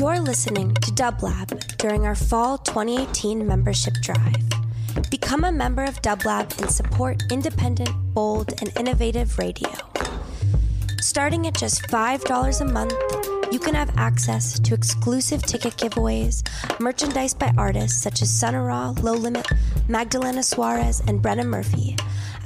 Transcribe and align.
You're 0.00 0.18
listening 0.18 0.72
to 0.76 0.90
Dublab 0.92 1.76
during 1.76 2.06
our 2.06 2.14
fall 2.14 2.56
2018 2.56 3.46
membership 3.46 3.92
drive. 4.00 4.48
Become 5.10 5.44
a 5.44 5.52
member 5.52 5.84
of 5.84 6.00
Dublab 6.00 6.58
and 6.58 6.70
support 6.70 7.22
independent, 7.30 7.90
bold, 8.14 8.54
and 8.62 8.72
innovative 8.78 9.38
radio. 9.38 9.68
Starting 11.02 11.46
at 11.46 11.54
just 11.54 11.82
$5 11.82 12.60
a 12.62 12.64
month, 12.64 12.94
you 13.52 13.58
can 13.58 13.74
have 13.74 13.94
access 13.98 14.58
to 14.60 14.72
exclusive 14.72 15.42
ticket 15.42 15.74
giveaways, 15.74 16.48
merchandise 16.80 17.34
by 17.34 17.52
artists 17.58 18.00
such 18.00 18.22
as 18.22 18.42
Raw, 18.42 18.94
Low 19.02 19.12
Limit, 19.12 19.46
Magdalena 19.86 20.42
Suarez, 20.42 21.02
and 21.08 21.22
Brenna 21.22 21.44
Murphy, 21.44 21.94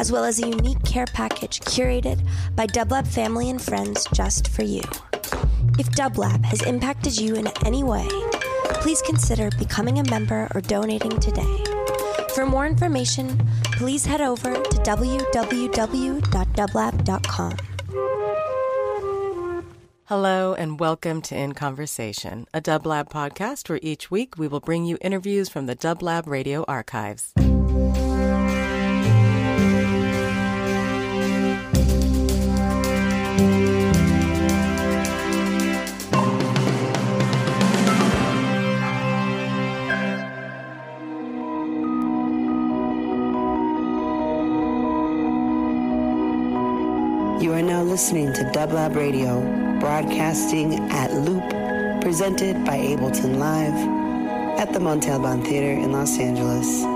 as 0.00 0.10
well 0.10 0.24
as 0.24 0.42
a 0.42 0.48
unique 0.48 0.82
care 0.84 1.06
package 1.06 1.60
curated 1.60 2.18
by 2.56 2.66
Dublab 2.66 3.06
family 3.06 3.48
and 3.48 3.62
friends 3.62 4.08
just 4.12 4.48
for 4.48 4.64
you. 4.64 4.82
If 5.78 5.90
Dublab 5.90 6.44
has 6.44 6.62
impacted 6.62 7.18
you 7.18 7.34
in 7.34 7.48
any 7.64 7.82
way, 7.82 8.06
please 8.74 9.02
consider 9.02 9.50
becoming 9.58 9.98
a 9.98 10.08
member 10.10 10.48
or 10.54 10.60
donating 10.60 11.18
today. 11.18 11.64
For 12.34 12.46
more 12.46 12.66
information, 12.66 13.40
please 13.72 14.06
head 14.06 14.20
over 14.20 14.54
to 14.54 14.60
www.dublab.com. 14.60 17.56
Hello 20.06 20.54
and 20.54 20.78
welcome 20.78 21.22
to 21.22 21.34
In 21.34 21.54
Conversation, 21.54 22.46
a 22.52 22.60
Dublab 22.60 23.08
podcast 23.10 23.68
where 23.68 23.80
each 23.82 24.10
week 24.10 24.36
we 24.36 24.46
will 24.46 24.60
bring 24.60 24.84
you 24.84 24.98
interviews 25.00 25.48
from 25.48 25.64
the 25.66 25.74
Dublab 25.74 26.26
radio 26.26 26.62
archives. 26.68 27.32
You 47.40 47.52
are 47.52 47.62
now 47.62 47.82
listening 47.82 48.32
to 48.34 48.44
Dublab 48.52 48.94
Radio, 48.94 49.40
broadcasting 49.80 50.74
at 50.90 51.12
Loop, 51.12 51.42
presented 52.00 52.64
by 52.64 52.78
Ableton 52.78 53.38
Live 53.38 54.58
at 54.58 54.72
the 54.72 54.80
Montalban 54.80 55.42
Theater 55.42 55.72
in 55.72 55.92
Los 55.92 56.18
Angeles. 56.18 56.93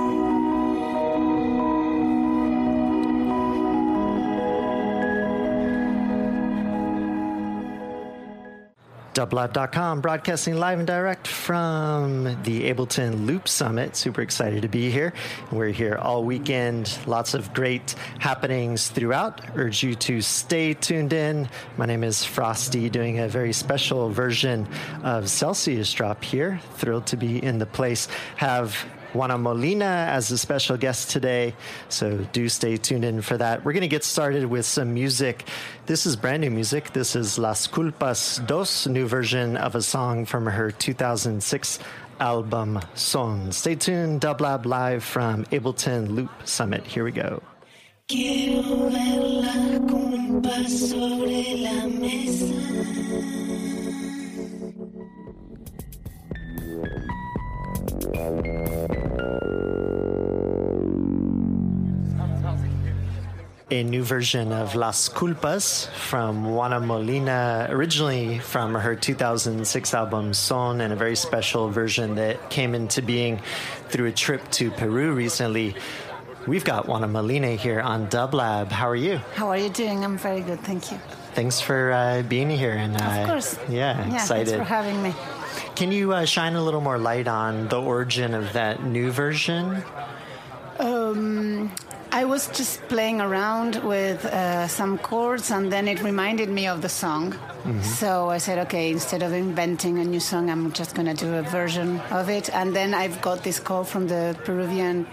Dublab.com, 9.19 10.01
broadcasting 10.01 10.59
live 10.59 10.79
and 10.79 10.87
direct 10.87 11.27
from 11.27 12.23
the 12.45 12.73
Ableton 12.73 13.27
Loop 13.27 13.49
Summit. 13.49 13.97
Super 13.97 14.23
excited 14.23 14.63
to 14.63 14.69
be 14.69 14.93
here. 14.93 15.13
We're 15.51 15.71
here 15.71 15.97
all 15.97 16.23
weekend. 16.23 16.97
Lots 17.05 17.35
of 17.35 17.53
great 17.53 17.97
happenings 18.21 18.91
throughout. 18.91 19.41
Urge 19.57 19.83
you 19.83 19.97
to 19.97 20.21
stay 20.21 20.73
tuned 20.73 21.13
in. 21.13 21.49
My 21.77 21.85
name 21.85 22.05
is 22.05 22.23
Frosty, 22.23 22.89
doing 22.89 23.19
a 23.19 23.27
very 23.27 23.53
special 23.53 24.09
version 24.09 24.69
of 25.03 25.29
Celsius 25.29 25.93
Drop 25.93 26.23
here. 26.23 26.61
Thrilled 26.77 27.07
to 27.07 27.17
be 27.17 27.43
in 27.43 27.59
the 27.59 27.67
place. 27.67 28.07
Have 28.37 28.87
Juana 29.15 29.39
Molina 29.39 30.07
as 30.11 30.31
a 30.31 30.39
special 30.39 30.77
guest 30.77 31.11
today, 31.11 31.55
so 31.89 32.19
do 32.33 32.49
stay 32.49 32.77
tuned 32.77 33.05
in 33.05 33.23
for 33.23 33.37
that. 33.39 33.65
We're 33.65 33.73
going 33.73 33.81
to 33.81 33.89
get 33.89 34.05
started 34.05 34.45
with 34.45 34.67
some 34.67 34.93
music. 34.93 35.45
This 35.87 36.05
is 36.05 36.15
brand 36.15 36.43
new 36.43 36.51
music. 36.51 36.93
This 36.93 37.17
is 37.17 37.39
Las 37.39 37.67
Culpas 37.67 38.47
Dos, 38.47 38.87
new 38.87 39.07
version 39.07 39.57
of 39.57 39.75
a 39.75 39.83
song 39.83 40.27
from 40.27 40.47
her 40.47 40.71
2006 40.71 41.79
album 42.21 42.81
Son. 42.95 43.51
Stay 43.53 43.75
tuned, 43.77 44.21
Dublab 44.21 44.67
Live 44.67 45.05
from 45.05 45.45
Ableton 45.47 46.11
Loop 46.11 46.31
Summit. 46.45 46.87
Here 46.87 47.05
we 47.05 47.13
go. 47.13 47.43
Quiero 48.09 48.89
ver 48.91 49.21
la 49.21 49.79
culpa 49.87 50.69
sobre 50.69 51.59
la 51.59 51.87
mesa. 51.87 52.47
A 63.71 63.83
new 63.83 64.03
version 64.03 64.51
of 64.53 64.75
Las 64.75 65.09
Culpas 65.11 65.89
from 65.89 66.45
Juana 66.55 66.81
Molina, 66.81 67.67
originally 67.71 68.39
from 68.39 68.75
her 68.75 68.97
2006 68.97 69.93
album 69.95 70.33
Son, 70.33 70.81
and 70.81 70.91
a 70.93 70.97
very 70.97 71.15
special 71.17 71.69
version 71.69 72.15
that 72.15 72.49
came 72.49 72.75
into 72.75 73.03
being 73.03 73.41
through 73.89 74.07
a 74.07 74.13
trip 74.13 74.41
to 74.53 74.71
Peru 74.71 75.13
recently. 75.13 75.77
We've 76.47 76.65
got 76.65 76.89
Juana 76.89 77.09
Molina 77.09 77.57
here 77.57 77.81
on 77.81 78.09
Dublab. 78.09 78.69
How 78.73 78.89
are 78.89 78.97
you? 78.97 79.19
How 79.35 79.49
are 79.51 79.59
you 79.59 79.69
doing? 79.69 80.03
I'm 80.03 80.17
very 80.17 80.41
good, 80.41 80.61
thank 80.61 80.91
you. 80.91 80.97
Thanks 81.35 81.61
for 81.61 81.93
uh, 81.93 82.23
being 82.23 82.49
here. 82.49 82.73
And 82.73 82.97
uh, 82.97 83.05
Of 83.05 83.27
course. 83.29 83.59
yeah, 83.69 84.09
Yeah, 84.09 84.15
excited. 84.15 84.49
thanks 84.49 84.67
for 84.67 84.75
having 84.75 85.03
me. 85.03 85.15
Can 85.77 85.93
you 85.93 86.15
uh, 86.15 86.25
shine 86.25 86.55
a 86.55 86.65
little 86.65 86.81
more 86.81 86.97
light 86.97 87.29
on 87.29 87.69
the 87.69 87.81
origin 87.81 88.33
of 88.33 88.55
that 88.55 88.83
new 88.83 89.11
version? 89.13 89.85
I 92.11 92.25
was 92.25 92.49
just 92.49 92.81
playing 92.89 93.21
around 93.21 93.77
with 93.85 94.25
uh, 94.25 94.67
some 94.67 94.99
chords, 94.99 95.51
and 95.51 95.71
then 95.71 95.87
it 95.89 96.03
reminded 96.03 96.49
me 96.49 96.67
of 96.67 96.81
the 96.83 96.89
song. 96.89 97.35
So 97.83 98.31
I 98.31 98.39
said, 98.39 98.59
okay, 98.67 98.91
instead 98.91 99.23
of 99.23 99.33
inventing 99.33 99.99
a 99.99 100.05
new 100.05 100.21
song, 100.21 100.49
I'm 100.49 100.73
just 100.73 100.95
going 100.95 101.07
to 101.07 101.15
do 101.15 101.35
a 101.35 101.43
version 101.43 102.01
of 102.11 102.31
it. 102.31 102.49
And 102.55 102.75
then 102.75 102.95
I've 102.95 103.21
got 103.21 103.43
this 103.45 103.61
call 103.61 103.85
from 103.85 104.09
the 104.09 104.35
Peruvian 104.45 105.07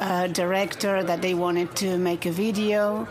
uh, 0.00 0.28
director 0.28 1.02
that 1.02 1.20
they 1.20 1.34
wanted 1.34 1.76
to 1.76 1.98
make 1.98 2.24
a 2.24 2.30
video. 2.32 3.06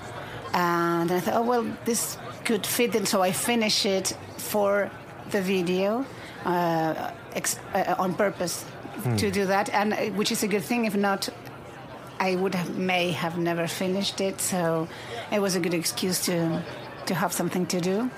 And 0.54 1.12
I 1.12 1.20
thought, 1.20 1.36
oh, 1.36 1.44
well, 1.44 1.66
this 1.86 2.18
could 2.44 2.66
fit 2.66 2.96
in. 2.96 3.06
So 3.06 3.22
I 3.22 3.32
finished 3.32 3.86
it 3.86 4.18
for 4.38 4.90
the 5.30 5.42
video 5.42 6.06
uh, 6.44 7.12
ex- 7.34 7.60
uh, 7.76 7.96
on 8.00 8.16
purpose 8.16 8.66
to 9.18 9.30
do 9.30 9.46
that, 9.46 9.70
and 9.74 9.94
uh, 9.94 9.98
which 10.18 10.32
is 10.32 10.42
a 10.42 10.48
good 10.48 10.64
thing. 10.64 10.86
If 10.86 10.96
not, 10.96 11.30
I 12.20 12.36
would 12.36 12.56
have 12.56 12.78
may 12.78 13.12
have 13.12 13.38
never 13.38 13.68
finished 13.68 14.22
it. 14.22 14.42
So 14.42 14.88
it 15.32 15.40
was 15.40 15.56
a 15.56 15.60
good 15.60 15.74
excuse 15.74 16.26
to 16.26 16.64
to 17.08 17.14
have 17.14 17.34
something 17.34 17.66
to 17.68 17.80
do. 17.80 18.10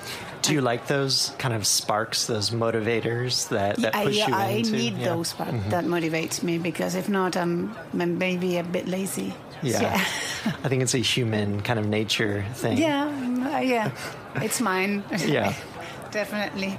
Do 0.42 0.54
you 0.54 0.62
like 0.62 0.88
those 0.88 1.34
kind 1.40 1.54
of 1.54 1.68
sparks, 1.68 2.26
those 2.28 2.52
motivators 2.52 3.50
that, 3.50 3.76
that 3.78 3.96
I, 3.96 4.06
push 4.06 4.16
you 4.16 4.34
I 4.34 4.48
into? 4.48 4.72
need 4.72 4.94
yeah. 4.94 5.08
Mm-hmm. 5.08 5.16
those 5.18 5.34
that 5.72 5.84
motivates 5.86 6.42
me 6.42 6.58
because 6.58 6.96
if 6.96 7.10
not, 7.10 7.36
I'm 7.36 7.76
m- 7.94 8.18
maybe 8.18 8.58
a 8.58 8.64
bit 8.64 8.88
lazy. 8.88 9.34
Yeah. 9.62 9.82
yeah, 9.82 9.94
I 10.64 10.70
think 10.70 10.84
it's 10.84 10.94
a 10.94 11.00
human 11.00 11.62
kind 11.62 11.80
of 11.80 11.88
nature 11.88 12.46
thing. 12.54 12.78
yeah, 12.78 13.60
yeah. 13.60 13.92
it's 14.36 14.62
mine. 14.62 15.04
Yeah. 15.26 15.54
definitely. 16.12 16.78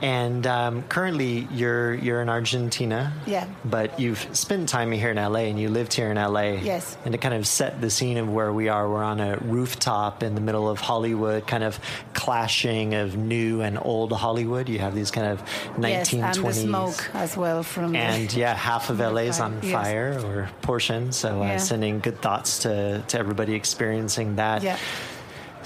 And 0.00 0.46
um, 0.46 0.82
currently, 0.84 1.48
you're 1.52 1.94
you're 1.94 2.22
in 2.22 2.28
Argentina. 2.28 3.12
Yeah. 3.26 3.46
But 3.64 3.98
you've 3.98 4.18
spent 4.36 4.68
time 4.68 4.92
here 4.92 5.10
in 5.10 5.16
LA, 5.16 5.40
and 5.50 5.58
you 5.60 5.68
lived 5.68 5.92
here 5.92 6.10
in 6.10 6.16
LA. 6.16 6.52
Yes. 6.62 6.96
And 7.04 7.12
to 7.12 7.18
kind 7.18 7.34
of 7.34 7.46
set 7.46 7.80
the 7.80 7.90
scene 7.90 8.16
of 8.16 8.32
where 8.32 8.52
we 8.52 8.68
are, 8.68 8.88
we're 8.88 9.02
on 9.02 9.20
a 9.20 9.36
rooftop 9.38 10.22
in 10.22 10.34
the 10.34 10.40
middle 10.40 10.68
of 10.68 10.80
Hollywood, 10.80 11.46
kind 11.46 11.64
of 11.64 11.78
clashing 12.14 12.94
of 12.94 13.16
new 13.16 13.60
and 13.62 13.78
old 13.80 14.12
Hollywood. 14.12 14.68
You 14.68 14.78
have 14.80 14.94
these 14.94 15.10
kind 15.10 15.26
of 15.26 15.42
1920s. 15.76 15.82
Yes, 15.82 16.12
and 16.12 16.44
the 16.44 16.52
smoke 16.52 17.10
as 17.14 17.36
well 17.36 17.62
from 17.62 17.94
And 17.96 18.32
yeah, 18.32 18.54
half 18.54 18.90
of 18.90 19.00
LA 19.00 19.22
is 19.22 19.40
on 19.40 19.58
Yes. 19.62 19.72
fire 19.72 20.20
or 20.24 20.50
portion. 20.62 21.12
So 21.12 21.42
uh, 21.42 21.46
Yeah. 21.46 21.56
sending 21.58 22.00
good 22.00 22.20
thoughts 22.22 22.60
to, 22.60 23.02
to 23.08 23.18
everybody 23.18 23.54
experiencing 23.54 24.36
that. 24.36 24.62
Yeah. 24.62 24.78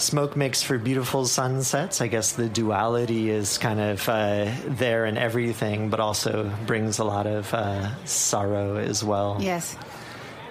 Smoke 0.02 0.36
makes 0.36 0.62
for 0.62 0.78
beautiful 0.78 1.26
sunsets. 1.26 2.00
I 2.00 2.08
guess 2.08 2.32
the 2.32 2.48
duality 2.48 3.30
is 3.30 3.56
kind 3.56 3.80
of 3.80 4.08
uh, 4.08 4.50
there 4.66 5.06
in 5.06 5.16
everything, 5.16 5.90
but 5.90 6.00
also 6.00 6.50
brings 6.66 6.98
a 6.98 7.04
lot 7.04 7.26
of 7.26 7.54
uh, 7.54 8.04
sorrow 8.04 8.76
as 8.76 9.04
well. 9.04 9.38
Yes. 9.40 9.76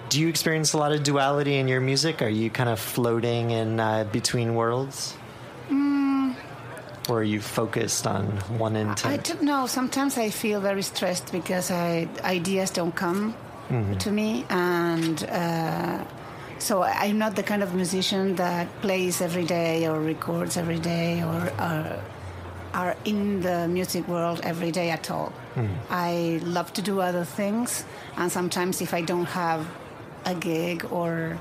Do 0.08 0.20
you 0.20 0.28
experience 0.28 0.72
a 0.72 0.78
lot 0.78 0.92
of 0.92 1.02
duality 1.02 1.56
in 1.56 1.68
your 1.68 1.80
music? 1.80 2.22
Are 2.22 2.28
you 2.28 2.48
kind 2.48 2.70
of 2.70 2.80
floating 2.80 3.50
in 3.50 3.78
uh, 3.78 4.04
between 4.04 4.54
worlds? 4.54 5.14
Or 7.08 7.18
are 7.18 7.24
you 7.24 7.40
focused 7.40 8.06
on 8.06 8.24
one 8.58 8.76
intent? 8.76 9.06
I 9.06 9.16
don't 9.16 9.42
know. 9.42 9.66
Sometimes 9.66 10.16
I 10.16 10.30
feel 10.30 10.60
very 10.60 10.82
stressed 10.82 11.32
because 11.32 11.70
I, 11.70 12.08
ideas 12.22 12.70
don't 12.70 12.94
come 12.94 13.34
to 13.98 14.10
me, 14.10 14.44
and 14.48 15.24
uh, 15.24 16.04
so 16.62 16.82
I'm 16.84 17.18
not 17.18 17.32
the 17.34 17.42
kind 17.42 17.62
of 17.66 17.74
musician 17.74 18.36
that 18.36 18.66
plays 18.82 19.20
every 19.20 19.44
day 19.44 19.86
or 19.88 19.96
records 20.00 20.56
every 20.56 20.78
day 20.94 21.22
or 21.30 21.40
uh, 21.58 22.00
are 22.72 22.94
in 23.04 23.40
the 23.46 23.66
music 23.68 24.06
world 24.08 24.38
every 24.52 24.70
day 24.70 24.88
at 24.90 25.10
all. 25.10 25.32
I 25.90 26.40
love 26.44 26.72
to 26.74 26.82
do 26.90 26.94
other 27.08 27.24
things, 27.24 27.84
and 28.16 28.30
sometimes 28.38 28.80
if 28.80 28.94
I 28.94 29.02
don't 29.02 29.30
have 29.44 29.66
a 30.24 30.34
gig 30.34 30.78
or 30.90 31.38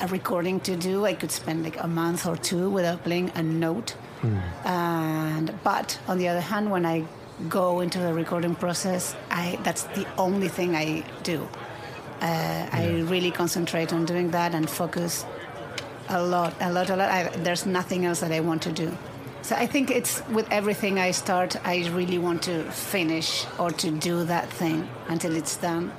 a 0.00 0.06
recording 0.08 0.60
to 0.68 0.76
do, 0.76 1.04
I 1.06 1.14
could 1.14 1.32
spend 1.32 1.64
like 1.64 1.78
a 1.82 1.88
month 1.88 2.26
or 2.26 2.36
two 2.36 2.64
without 2.70 3.02
playing 3.02 3.32
a 3.34 3.42
note. 3.42 3.94
And 4.64 5.46
but 5.64 5.98
on 6.06 6.18
the 6.18 6.28
other 6.28 6.40
hand, 6.52 6.70
when 6.70 6.86
I 6.86 7.04
go 7.48 7.80
into 7.80 7.98
the 7.98 8.12
recording 8.22 8.54
process, 8.54 9.16
I 9.30 9.58
that's 9.64 9.84
the 9.98 10.06
only 10.16 10.48
thing 10.48 10.76
I 10.76 10.88
do. 11.24 11.48
Uh, 12.24 12.66
I 12.72 13.04
really 13.12 13.30
concentrate 13.30 13.92
on 13.92 14.06
doing 14.06 14.30
that 14.30 14.54
and 14.54 14.68
focus 14.68 15.26
a 16.08 16.22
lot, 16.22 16.54
a 16.60 16.72
lot, 16.72 16.88
a 16.90 16.96
lot. 16.96 17.10
I, 17.10 17.28
there's 17.46 17.66
nothing 17.66 18.06
else 18.06 18.20
that 18.20 18.32
I 18.32 18.40
want 18.40 18.62
to 18.62 18.72
do. 18.72 18.96
So 19.42 19.54
I 19.56 19.66
think 19.66 19.90
it's 19.90 20.26
with 20.28 20.48
everything 20.50 20.98
I 20.98 21.10
start, 21.10 21.56
I 21.66 21.86
really 21.90 22.18
want 22.18 22.42
to 22.44 22.64
finish 22.70 23.44
or 23.58 23.70
to 23.72 23.90
do 23.90 24.24
that 24.24 24.48
thing 24.48 24.88
until 25.08 25.36
it's 25.36 25.56
done. 25.58 25.92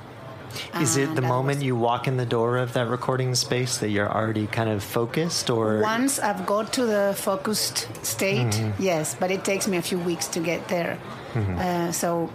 Is 0.80 0.96
it 0.96 1.14
the 1.14 1.22
moment 1.22 1.62
you 1.62 1.76
walk 1.76 2.08
in 2.08 2.16
the 2.16 2.26
door 2.26 2.56
of 2.56 2.72
that 2.72 2.88
recording 2.88 3.34
space 3.34 3.78
that 3.78 3.90
you're 3.90 4.10
already 4.10 4.46
kind 4.46 4.70
of 4.70 4.82
focused, 4.82 5.50
or 5.50 5.80
Once 5.80 6.18
I've 6.18 6.46
got 6.46 6.72
to 6.74 6.86
the 6.86 7.14
focused 7.16 7.88
state, 8.04 8.54
yes, 8.78 9.14
but 9.14 9.30
it 9.30 9.44
takes 9.44 9.68
me 9.68 9.76
a 9.76 9.82
few 9.82 9.98
weeks 9.98 10.26
to 10.28 10.40
get 10.40 10.66
there. 10.68 10.98
Uh, 11.34 11.92
so 11.92 12.30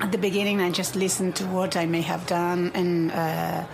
at 0.00 0.12
the 0.12 0.18
beginning, 0.18 0.60
I 0.60 0.70
just 0.70 0.96
listen 0.96 1.32
to 1.34 1.44
what 1.46 1.76
I 1.76 1.86
may 1.86 2.02
have 2.02 2.26
done 2.26 2.70
and 2.74 3.10
uh, 3.12 3.64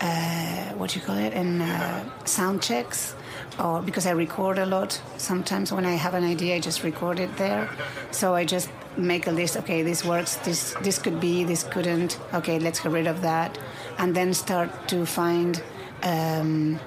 uh, 0.00 0.72
what 0.74 0.90
do 0.90 0.98
you 0.98 1.04
call 1.04 1.16
it, 1.16 1.32
and 1.32 1.62
uh, 1.62 2.24
sound 2.24 2.62
checks, 2.62 3.14
or 3.58 3.80
because 3.82 4.04
I 4.04 4.10
record 4.10 4.58
a 4.58 4.66
lot. 4.66 5.00
Sometimes 5.16 5.72
when 5.72 5.86
I 5.86 5.92
have 5.92 6.14
an 6.14 6.24
idea, 6.24 6.56
I 6.56 6.60
just 6.60 6.82
record 6.82 7.18
it 7.18 7.36
there. 7.36 7.70
So 8.10 8.34
I 8.34 8.44
just 8.44 8.68
make 8.96 9.26
a 9.26 9.30
list. 9.30 9.56
Okay, 9.56 9.82
this 9.82 10.04
works. 10.04 10.36
This 10.36 10.74
this 10.82 10.98
could 10.98 11.20
be. 11.20 11.44
This 11.44 11.62
couldn't. 11.62 12.18
Okay, 12.34 12.58
let's 12.58 12.80
get 12.80 12.92
rid 12.92 13.06
of 13.06 13.22
that, 13.22 13.58
and 13.98 14.14
then 14.14 14.34
start 14.34 14.88
to 14.88 15.06
find. 15.06 15.62
Um, 16.02 16.80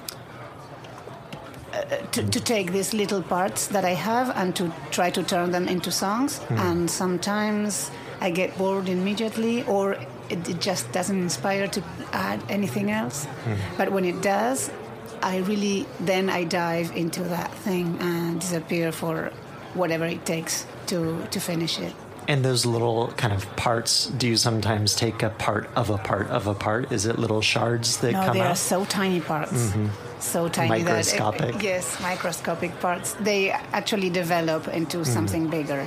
to, 2.12 2.24
to 2.24 2.40
take 2.40 2.72
these 2.72 2.94
little 2.94 3.22
parts 3.22 3.68
that 3.68 3.84
I 3.86 3.94
have 3.94 4.30
and 4.38 4.56
to 4.56 4.72
try 4.92 5.10
to 5.10 5.24
turn 5.24 5.52
them 5.52 5.68
into 5.68 5.92
songs. 5.92 6.42
And 6.50 6.90
sometimes 6.90 7.92
I 8.22 8.30
get 8.32 8.58
bored 8.58 8.90
immediately, 8.90 9.64
or 9.64 9.94
it, 10.30 10.50
it 10.50 10.60
just 10.60 10.92
doesn't 10.92 11.20
inspire 11.22 11.68
to 11.68 11.84
add 12.12 12.42
anything 12.50 12.92
else. 12.92 13.26
Hmm. 13.26 13.54
But 13.78 13.92
when 13.92 14.06
it 14.06 14.22
does, 14.22 14.72
I 15.22 15.38
really 15.40 15.86
then 16.00 16.30
I 16.30 16.44
dive 16.44 16.92
into 16.96 17.24
that 17.24 17.52
thing 17.66 17.98
and 18.00 18.40
disappear 18.40 18.92
for 18.92 19.32
whatever 19.74 20.06
it 20.06 20.26
takes 20.26 20.66
to 20.88 21.26
to 21.32 21.40
finish 21.40 21.80
it. 21.80 21.94
and 22.28 22.44
those 22.44 22.66
little 22.66 23.14
kind 23.22 23.34
of 23.34 23.44
parts? 23.56 24.08
Do 24.18 24.26
you 24.28 24.38
sometimes 24.38 24.96
take 24.96 25.22
a 25.22 25.30
part 25.30 25.70
of 25.76 25.90
a 25.92 25.98
part 25.98 26.28
of 26.30 26.48
a 26.48 26.56
part? 26.56 26.92
Is 26.92 27.06
it 27.06 27.20
little 27.20 27.42
shards 27.42 27.98
that 28.02 28.14
No, 28.14 28.26
come 28.26 28.34
they 28.38 28.42
are 28.42 28.58
out? 28.58 28.58
so 28.58 28.84
tiny 28.86 29.22
parts. 29.22 29.54
Mm-hmm. 29.54 29.88
So 30.20 30.48
tiny 30.50 30.70
Microscopic. 30.84 31.54
that 31.54 31.64
yes, 31.64 31.86
microscopic 32.02 32.72
parts. 32.80 33.14
They 33.30 33.52
actually 33.80 34.10
develop 34.10 34.68
into 34.80 34.98
mm-hmm. 34.98 35.14
something 35.18 35.44
bigger. 35.50 35.86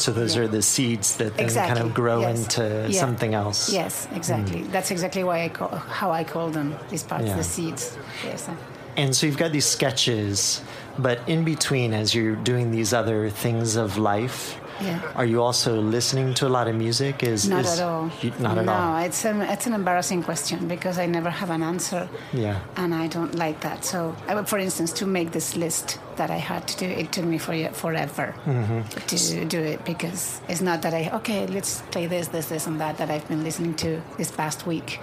So 0.00 0.12
those 0.12 0.36
yeah. 0.36 0.42
are 0.42 0.48
the 0.48 0.62
seeds 0.62 1.16
that 1.16 1.36
then 1.36 1.44
exactly. 1.44 1.76
kind 1.76 1.86
of 1.88 1.94
grow 1.94 2.20
yes. 2.20 2.38
into 2.38 2.86
Yeah. 2.90 3.00
something 3.00 3.34
else. 3.34 3.72
Yes, 3.72 4.06
mm. 4.06 4.16
exactly. 4.16 4.62
That's 4.64 4.90
exactly 4.90 5.24
why 5.24 5.44
I 5.44 5.48
call 5.48 5.68
how 5.68 6.10
I 6.10 6.24
call 6.24 6.50
them 6.50 6.74
these 6.90 7.02
parts, 7.02 7.26
Yeah. 7.26 7.36
the 7.36 7.44
seeds. 7.44 7.96
Yes. 8.24 8.48
And 8.96 9.14
so 9.14 9.26
you've 9.26 9.36
got 9.36 9.52
these 9.52 9.66
sketches, 9.66 10.62
but 10.98 11.20
in 11.26 11.44
between, 11.44 11.92
as 11.92 12.14
you're 12.14 12.36
doing 12.36 12.70
these 12.70 12.94
other 12.94 13.28
things 13.28 13.76
of 13.76 13.98
life, 13.98 14.58
Yeah. 14.80 15.00
are 15.14 15.24
you 15.24 15.42
also 15.42 15.80
listening 15.80 16.34
to 16.34 16.46
a 16.46 16.50
lot 16.56 16.68
of 16.68 16.74
music? 16.74 17.22
Is 17.22 17.48
Not 17.48 17.64
is- 17.64 17.78
at 17.80 17.84
all. 17.88 18.10
you- 18.22 18.32
not 18.38 18.58
at 18.58 18.64
no, 18.66 18.72
all. 18.72 18.98
it's 19.04 19.24
an 19.24 19.40
it's 19.42 19.66
an 19.66 19.72
embarrassing 19.72 20.22
question 20.22 20.68
because 20.68 20.98
I 20.98 21.06
never 21.06 21.30
have 21.30 21.50
an 21.50 21.62
answer. 21.62 22.08
Yeah. 22.32 22.58
And 22.76 22.94
I 22.94 23.06
don't 23.08 23.34
like 23.34 23.60
that. 23.60 23.84
So, 23.84 24.14
I, 24.28 24.42
for 24.44 24.58
instance, 24.58 24.92
to 25.00 25.06
make 25.06 25.30
this 25.32 25.56
list 25.56 25.98
that 26.16 26.30
I 26.30 26.36
had 26.38 26.66
to 26.68 26.76
do, 26.76 26.86
it 26.86 27.12
took 27.12 27.24
me 27.24 27.38
for 27.38 27.54
forever 27.72 28.34
Mm-hmm. 28.46 28.80
to 29.06 29.44
do 29.44 29.60
it 29.60 29.84
because 29.84 30.40
it's 30.48 30.60
not 30.60 30.82
that 30.82 30.92
I 30.94 31.10
okay, 31.18 31.46
let's 31.46 31.82
play 31.90 32.06
this, 32.06 32.28
this, 32.28 32.46
this, 32.48 32.66
and 32.66 32.80
that 32.80 32.96
that 32.98 33.10
I've 33.10 33.26
been 33.28 33.42
listening 33.44 33.74
to 33.76 34.00
this 34.18 34.30
past 34.30 34.66
week. 34.66 35.00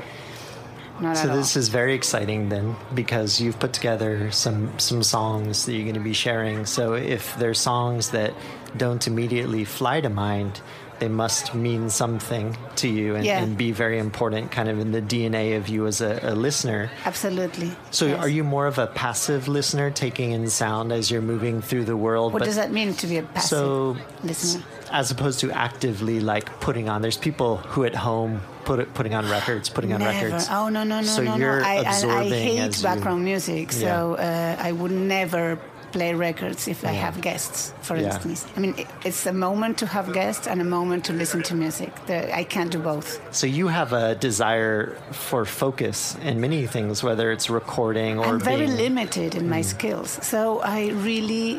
Not 1.00 1.18
So 1.18 1.28
this 1.36 1.56
all. 1.56 1.62
is 1.62 1.70
very 1.70 1.94
exciting 1.94 2.50
then 2.50 2.76
because 2.94 3.42
you've 3.42 3.60
put 3.60 3.74
together 3.74 4.32
some 4.32 4.78
some 4.80 5.04
songs 5.04 5.66
that 5.66 5.74
you're 5.74 5.84
going 5.84 5.96
to 5.96 6.00
be 6.00 6.14
sharing. 6.14 6.66
So 6.66 6.94
if 6.94 7.36
there's 7.38 7.60
songs 7.60 8.12
that 8.12 8.34
don't 8.78 9.06
immediately 9.08 9.66
fly 9.66 10.02
to 10.02 10.10
mind, 10.10 10.62
they 11.00 11.08
must 11.08 11.54
mean 11.56 11.90
something 11.90 12.56
to 12.78 12.88
you 12.88 13.16
and, 13.16 13.26
Yeah. 13.26 13.42
and 13.44 13.58
be 13.58 13.72
very 13.72 14.00
important 14.00 14.52
kind 14.52 14.70
of 14.70 14.80
in 14.80 14.92
the 14.92 15.02
DNA 15.02 15.58
of 15.58 15.68
you 15.68 15.86
as 15.88 16.02
a, 16.02 16.20
a 16.24 16.36
listener. 16.36 16.90
Absolutely. 17.06 17.72
So 17.92 18.06
Yes. 18.08 18.20
are 18.20 18.30
you 18.30 18.44
more 18.44 18.68
of 18.68 18.78
a 18.78 18.88
passive 18.88 19.48
listener 19.48 19.92
taking 19.92 20.32
in 20.32 20.50
sound 20.50 20.92
as 20.92 21.10
you're 21.12 21.22
moving 21.22 21.62
through 21.62 21.86
the 21.86 21.98
world? 21.98 22.34
What 22.34 22.40
but- 22.40 22.46
does 22.46 22.56
that 22.56 22.72
mean 22.72 22.94
to 22.96 23.08
be 23.08 23.18
a 23.18 23.24
passive 23.24 23.50
so 23.50 23.98
listener? 24.24 24.64
as 24.92 25.10
opposed 25.12 25.40
to 25.40 25.52
actively 25.52 26.20
like 26.20 26.60
putting 26.60 26.88
on 26.88 27.02
there's 27.02 27.18
people 27.18 27.58
who 27.58 27.84
at 27.84 27.96
home 27.96 28.42
put 28.64 28.80
it, 28.80 28.94
putting 28.94 29.14
on 29.16 29.28
records 29.30 29.68
putting 29.68 29.92
on 29.92 30.00
Never. 30.00 30.26
records 30.26 30.48
Oh 30.52 30.70
no 30.70 30.84
no 30.84 31.00
no 31.02 31.06
so 31.08 31.24
no 31.24 31.32
So 31.32 31.38
you're 31.38 31.60
no! 31.62 31.66
I, 31.66 31.80
I, 31.80 32.24
hate 32.30 32.60
as 32.60 32.78
you- 32.78 32.84
background 32.84 33.24
music, 33.26 33.72
so 33.72 34.14
uh, 34.16 34.56
I 34.60 34.72
would 34.72 34.92
never 34.92 35.58
play 35.94 36.14
records 36.28 36.68
if 36.68 36.80
I 36.92 36.94
have 37.06 37.16
guests. 37.22 37.74
For 37.88 37.96
Yeah. 37.96 38.08
instance, 38.08 38.40
I 38.56 38.60
mean 38.64 38.74
it, 38.82 38.88
it's 39.08 39.26
a 39.34 39.36
moment 39.48 39.74
to 39.82 39.86
have 39.96 40.06
guests 40.22 40.46
and 40.52 40.60
a 40.68 40.70
moment 40.78 41.02
to 41.08 41.14
listen 41.22 41.42
to 41.50 41.54
music. 41.66 41.92
The, 42.08 42.18
I 42.42 42.44
can't 42.54 42.72
do 42.78 42.80
both. 42.92 43.08
so 43.40 43.46
you 43.60 43.66
have 43.80 43.90
a 43.94 44.16
desire 44.28 44.82
for 45.28 45.42
focus 45.64 46.18
in 46.30 46.36
many 46.48 46.62
things 46.76 47.04
whether 47.08 47.26
it's 47.36 47.48
recording 47.62 48.14
or 48.20 48.26
I'm 48.26 48.40
very 48.40 48.66
being 48.66 48.78
limited 48.86 49.36
in 49.40 49.46
my 49.56 49.62
mm. 49.62 49.76
skills, 49.76 50.10
so 50.34 50.40
I 50.78 50.80
really 51.10 51.50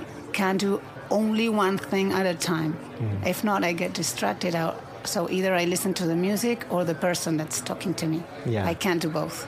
can 0.40 0.56
do 0.66 0.80
only 1.10 1.48
one 1.48 1.78
thing 1.78 2.06
at 2.12 2.26
a 2.26 2.36
time. 2.52 2.72
Mm. 2.98 3.26
If 3.32 3.38
not, 3.44 3.60
I 3.64 3.72
get 3.72 3.90
distracted 4.02 4.54
out. 4.54 4.76
So 5.04 5.28
either 5.36 5.52
I 5.62 5.64
listen 5.74 5.92
to 6.00 6.06
the 6.06 6.16
music 6.28 6.58
or 6.70 6.80
the 6.84 6.94
person 6.94 7.36
that's 7.40 7.60
talking 7.60 7.94
to 8.00 8.06
me. 8.12 8.22
Yeah. 8.46 8.70
I 8.72 8.74
can't 8.74 9.02
do 9.02 9.10
both. 9.10 9.46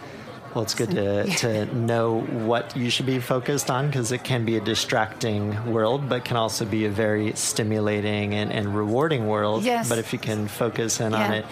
Well 0.57 0.63
it's 0.65 0.75
good 0.75 0.91
to, 0.91 1.25
to 1.37 1.67
know 1.77 2.21
what 2.23 2.75
you 2.75 2.89
should 2.89 3.05
be 3.05 3.19
focused 3.21 3.71
on 3.71 3.87
because 3.89 4.11
it 4.11 4.25
can 4.25 4.47
be 4.47 4.57
a 4.57 4.61
distracting 4.61 5.71
world 5.71 6.09
but 6.09 6.25
can 6.25 6.39
also 6.39 6.65
be 6.65 6.87
a 6.87 6.91
very 6.91 7.33
stimulating 7.35 8.33
and, 8.35 8.51
and 8.51 8.75
rewarding 8.75 9.27
world 9.29 9.63
Yes. 9.65 9.87
but 9.89 9.99
if 9.99 10.15
you 10.15 10.19
can 10.19 10.49
focus 10.49 10.99
in 11.01 11.13
on 11.15 11.33
it 11.35 11.45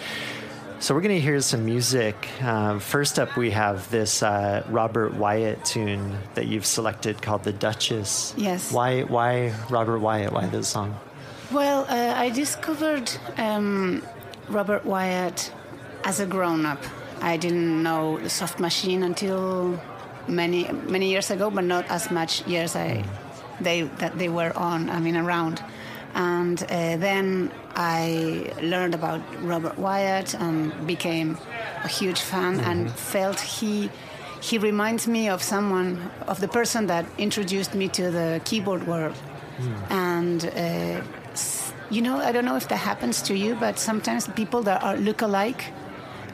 So 0.79 0.93
we're 0.93 1.01
going 1.01 1.15
to 1.15 1.21
hear 1.21 1.39
some 1.41 1.63
music. 1.65 2.15
Uh, 2.41 2.79
first 2.79 3.17
up, 3.17 3.37
we 3.37 3.49
have 3.51 3.89
this 3.89 4.21
uh, 4.21 4.61
Robert 4.69 5.13
Wyatt 5.13 5.63
tune 5.63 6.17
that 6.35 6.47
you've 6.47 6.65
selected 6.65 7.21
called 7.21 7.43
"The 7.43 7.53
Duchess." 7.53 8.33
Yes. 8.37 8.71
Why? 8.73 9.03
Why 9.03 9.53
Robert 9.69 9.99
Wyatt? 9.99 10.33
Why 10.33 10.45
this 10.47 10.67
song? 10.67 10.89
Well, 11.51 11.85
uh, 11.89 12.13
I 12.25 12.29
discovered 12.29 13.09
um, 13.37 14.03
Robert 14.49 14.83
Wyatt 14.85 15.49
as 16.03 16.19
a 16.19 16.25
grown-up. 16.25 16.83
I 17.25 17.37
didn't 17.37 17.81
know 17.81 18.19
the 18.19 18.29
Soft 18.29 18.59
Machine 18.59 19.01
until 19.01 19.79
many 20.27 20.71
many 20.87 21.09
years 21.09 21.31
ago, 21.31 21.49
but 21.49 21.63
not 21.63 21.85
as 21.89 22.11
much 22.11 22.45
years 22.47 22.75
I 22.75 23.03
they 23.59 23.81
that 23.99 24.17
they 24.17 24.29
were 24.29 24.53
on. 24.55 24.89
I 24.89 24.99
mean, 24.99 25.17
around. 25.17 25.63
And 26.13 26.61
uh, 26.63 26.67
then 26.97 27.51
I 27.75 28.53
learned 28.61 28.93
about 28.93 29.21
Robert 29.43 29.77
Wyatt 29.77 30.35
and 30.35 30.71
became 30.87 31.37
a 31.83 31.87
huge 31.87 32.21
fan 32.21 32.59
and 32.59 32.91
felt 32.91 33.39
he 33.39 33.89
he 34.41 34.57
reminds 34.59 35.07
me 35.07 35.27
of 35.27 35.41
someone 35.41 36.11
of 36.27 36.39
the 36.39 36.47
person 36.47 36.87
that 36.87 37.05
introduced 37.17 37.73
me 37.73 37.87
to 37.89 38.11
the 38.11 38.39
keyboard 38.45 38.85
world. 38.87 39.15
And 39.89 40.45
uh, 40.45 41.01
you 41.89 42.01
know, 42.01 42.17
I 42.17 42.31
don't 42.31 42.45
know 42.45 42.55
if 42.55 42.67
that 42.67 42.81
happens 42.91 43.21
to 43.23 43.33
you, 43.33 43.55
but 43.55 43.79
sometimes 43.79 44.27
people 44.27 44.61
that 44.63 44.83
are 44.83 44.95
look 44.97 45.21
alike 45.21 45.73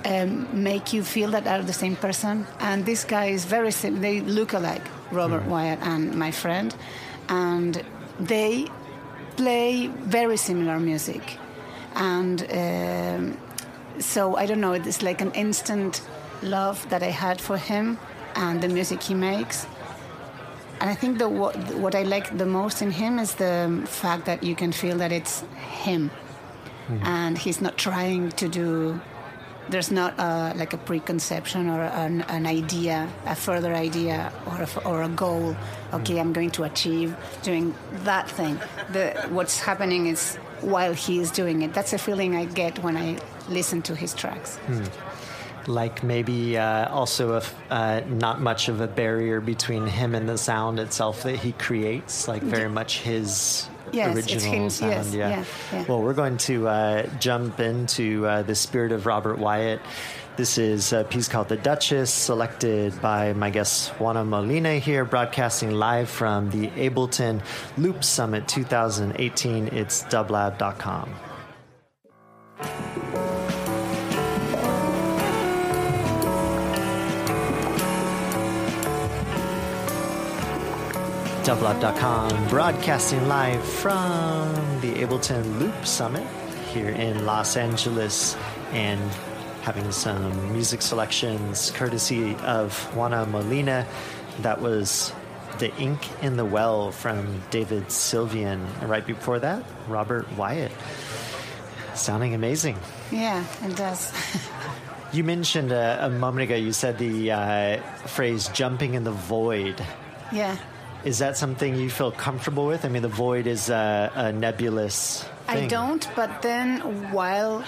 um, 0.05 0.47
make 0.63 0.93
you 0.93 1.03
feel 1.03 1.31
that 1.31 1.47
are 1.47 1.61
the 1.61 1.73
same 1.73 1.95
person. 1.95 2.45
And 2.59 2.85
this 2.85 3.03
guy 3.03 3.25
is 3.27 3.45
very 3.45 3.71
sim- 3.71 4.01
they 4.01 4.21
look 4.21 4.53
alike, 4.53 4.83
Robert 5.11 5.45
Wyatt 5.45 5.79
and 5.81 6.15
my 6.15 6.31
friend, 6.31 6.75
and 7.29 7.83
they 8.19 8.67
play 9.37 9.87
very 9.87 10.37
similar 10.37 10.79
music. 10.79 11.37
And 11.95 12.41
um, 12.51 13.37
so 13.99 14.35
I 14.35 14.45
don't 14.45 14.61
know, 14.61 14.73
it's 14.73 15.01
like 15.01 15.21
an 15.21 15.31
instant 15.33 16.01
love 16.41 16.87
that 16.89 17.03
I 17.03 17.11
had 17.11 17.39
for 17.39 17.57
him 17.57 17.97
and 18.35 18.61
the 18.61 18.67
music 18.67 19.03
he 19.03 19.13
makes. 19.13 19.65
And 20.79 20.89
I 20.89 20.95
think 20.95 21.19
the 21.19 21.29
what, 21.29 21.55
what 21.75 21.93
I 21.93 22.03
like 22.03 22.37
the 22.37 22.45
most 22.45 22.81
in 22.81 22.89
him 22.91 23.19
is 23.19 23.35
the 23.35 23.83
fact 23.85 24.25
that 24.25 24.41
you 24.41 24.55
can 24.55 24.71
feel 24.71 24.97
that 24.97 25.11
it's 25.11 25.43
him, 25.83 26.09
and 27.03 27.37
he's 27.37 27.61
not 27.61 27.77
trying 27.77 28.31
to 28.31 28.47
do. 28.47 28.99
There's 29.69 29.91
not 29.91 30.19
a, 30.19 30.53
like 30.57 30.73
a 30.73 30.77
preconception 30.77 31.69
or 31.69 31.83
an, 31.83 32.21
an 32.23 32.45
idea, 32.45 33.07
a 33.25 33.35
further 33.35 33.73
idea 33.73 34.31
or 34.47 34.61
a, 34.63 34.87
or 34.87 35.03
a 35.03 35.09
goal. 35.09 35.55
Okay, 35.93 36.19
I'm 36.19 36.33
going 36.33 36.51
to 36.51 36.63
achieve 36.63 37.15
doing 37.43 37.73
that 38.03 38.29
thing. 38.29 38.59
The, 38.91 39.13
what's 39.29 39.59
happening 39.59 40.07
is 40.07 40.35
while 40.61 40.93
he 40.93 41.19
is 41.19 41.31
doing 41.31 41.61
it. 41.61 41.73
That's 41.73 41.93
a 41.93 41.97
feeling 41.97 42.35
I 42.35 42.45
get 42.45 42.79
when 42.83 42.97
I 42.97 43.19
listen 43.49 43.81
to 43.83 43.95
his 43.95 44.13
tracks. 44.13 44.59
Like 45.67 46.03
maybe 46.03 46.57
uh, 46.57 46.89
also 46.89 47.33
a 47.33 47.37
f- 47.37 47.55
uh, 47.69 48.01
not 48.07 48.41
much 48.41 48.67
of 48.67 48.81
a 48.81 48.87
barrier 48.87 49.39
between 49.39 49.85
him 49.85 50.15
and 50.15 50.27
the 50.27 50.37
sound 50.37 50.79
itself 50.79 51.23
that 51.23 51.35
he 51.35 51.51
creates. 51.53 52.27
Like 52.27 52.41
very 52.41 52.69
much 52.69 52.99
his 52.99 53.67
Yes, 53.91 54.15
original 54.15 54.69
sound. 54.69 54.91
yes, 54.91 55.13
yeah, 55.13 55.43
yeah. 55.73 55.85
Well, 55.87 56.01
we're 56.01 56.13
going 56.13 56.37
to 56.37 56.67
uh, 56.67 57.07
jump 57.19 57.59
into 57.59 58.25
uh, 58.25 58.41
the 58.43 58.55
spirit 58.55 58.91
of 58.91 59.05
Robert 59.05 59.37
Wyatt. 59.37 59.81
This 60.37 60.57
is 60.57 60.93
a 60.93 61.03
piece 61.03 61.27
called 61.27 61.49
The 61.49 61.57
Duchess, 61.57 62.11
selected 62.11 62.99
by 63.01 63.33
my 63.33 63.49
guest 63.49 63.89
Juana 63.99 64.23
Molina 64.23 64.75
here, 64.75 65.03
broadcasting 65.03 65.71
live 65.71 66.09
from 66.09 66.49
the 66.51 66.67
Ableton 66.69 67.43
Loop 67.77 68.03
Summit 68.03 68.47
2018. 68.47 69.67
It's 69.67 70.03
dublab.com. 70.03 71.13
Dublab.com, 81.43 82.49
broadcasting 82.49 83.27
live 83.27 83.63
from 83.63 84.53
the 84.81 84.93
Ableton 84.93 85.59
Loop 85.59 85.85
Summit 85.87 86.25
here 86.71 86.89
in 86.89 87.25
Los 87.25 87.57
Angeles 87.57 88.35
and 88.73 88.99
having 89.63 89.91
some 89.91 90.53
music 90.53 90.83
selections 90.83 91.71
courtesy 91.71 92.35
of 92.43 92.77
Juana 92.95 93.25
Molina. 93.25 93.87
That 94.41 94.61
was 94.61 95.11
The 95.57 95.75
Ink 95.77 96.07
in 96.23 96.37
the 96.37 96.45
Well 96.45 96.91
from 96.91 97.41
David 97.49 97.85
Sylvian. 97.87 98.63
And 98.79 98.89
right 98.89 99.05
before 99.05 99.39
that, 99.39 99.63
Robert 99.87 100.31
Wyatt. 100.33 100.71
Sounding 101.95 102.35
amazing. 102.35 102.77
Yeah, 103.11 103.43
it 103.63 103.75
does. 103.75 104.13
You 105.13 105.25
mentioned 105.25 105.73
uh, 105.73 105.97
a 105.99 106.09
moment 106.09 106.43
ago, 106.43 106.55
you 106.55 106.71
said 106.71 106.97
the 106.97 107.31
uh, 107.33 107.81
phrase 108.07 108.47
jumping 108.53 108.93
in 108.93 109.03
the 109.03 109.11
void. 109.11 109.83
yeah. 110.31 110.55
Is 111.03 111.19
that 111.19 111.35
something 111.37 111.75
you 111.75 111.89
feel 111.89 112.11
comfortable 112.11 112.67
with? 112.67 112.85
I 112.85 112.89
mean, 112.89 113.01
the 113.01 113.07
void 113.07 113.47
is 113.47 113.69
a, 113.69 114.11
a 114.15 114.31
nebulous 114.31 115.23
thing. 115.47 115.65
I 115.65 115.67
don't, 115.67 116.07
but 116.15 116.41
then 116.41 117.11
while 117.11 117.63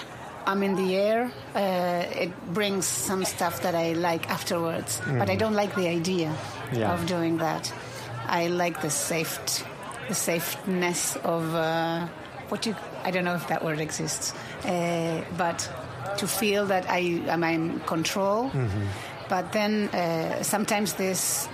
I'm 0.46 0.62
in 0.62 0.76
the 0.76 0.94
air, 0.94 1.32
uh, 1.54 2.04
it 2.22 2.30
brings 2.54 2.86
some 2.86 3.24
stuff 3.24 3.62
that 3.62 3.74
I 3.74 3.92
like 3.94 4.30
afterwards. 4.30 5.00
But 5.06 5.30
I 5.30 5.36
don't 5.36 5.54
like 5.54 5.74
the 5.74 5.88
idea 5.88 6.30
Mm. 6.70 6.78
Yeah. 6.80 6.94
of 6.94 7.06
doing 7.06 7.38
that. 7.38 7.72
I 8.26 8.46
like 8.48 8.80
the 8.80 8.90
safe, 8.90 9.38
the 10.08 10.14
safeness 10.14 11.14
of 11.16 11.54
uh, 11.54 12.06
what 12.48 12.66
you. 12.66 12.74
I 13.04 13.10
don't 13.10 13.24
know 13.24 13.34
if 13.34 13.46
that 13.48 13.62
word 13.62 13.80
exists, 13.80 14.32
uh, 14.64 15.22
but 15.36 15.68
to 16.18 16.26
feel 16.26 16.66
that 16.66 16.88
I 16.88 17.20
am 17.28 17.44
in 17.44 17.80
control. 17.80 18.48
Mm-hmm. 18.50 18.86
But 19.28 19.52
then 19.52 19.88
uh, 19.90 20.42
sometimes 20.42 20.94
this 20.94 21.48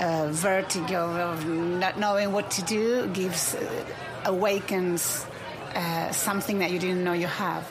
uh, 0.00 0.28
vertigo 0.30 1.30
of 1.30 1.46
not 1.46 1.98
knowing 1.98 2.32
what 2.32 2.50
to 2.52 2.62
do 2.62 3.06
gives 3.08 3.54
uh, 3.54 3.84
awakens 4.24 5.26
uh, 5.74 6.10
something 6.10 6.58
that 6.58 6.70
you 6.70 6.78
didn't 6.78 7.04
know 7.04 7.12
you 7.12 7.26
have. 7.26 7.70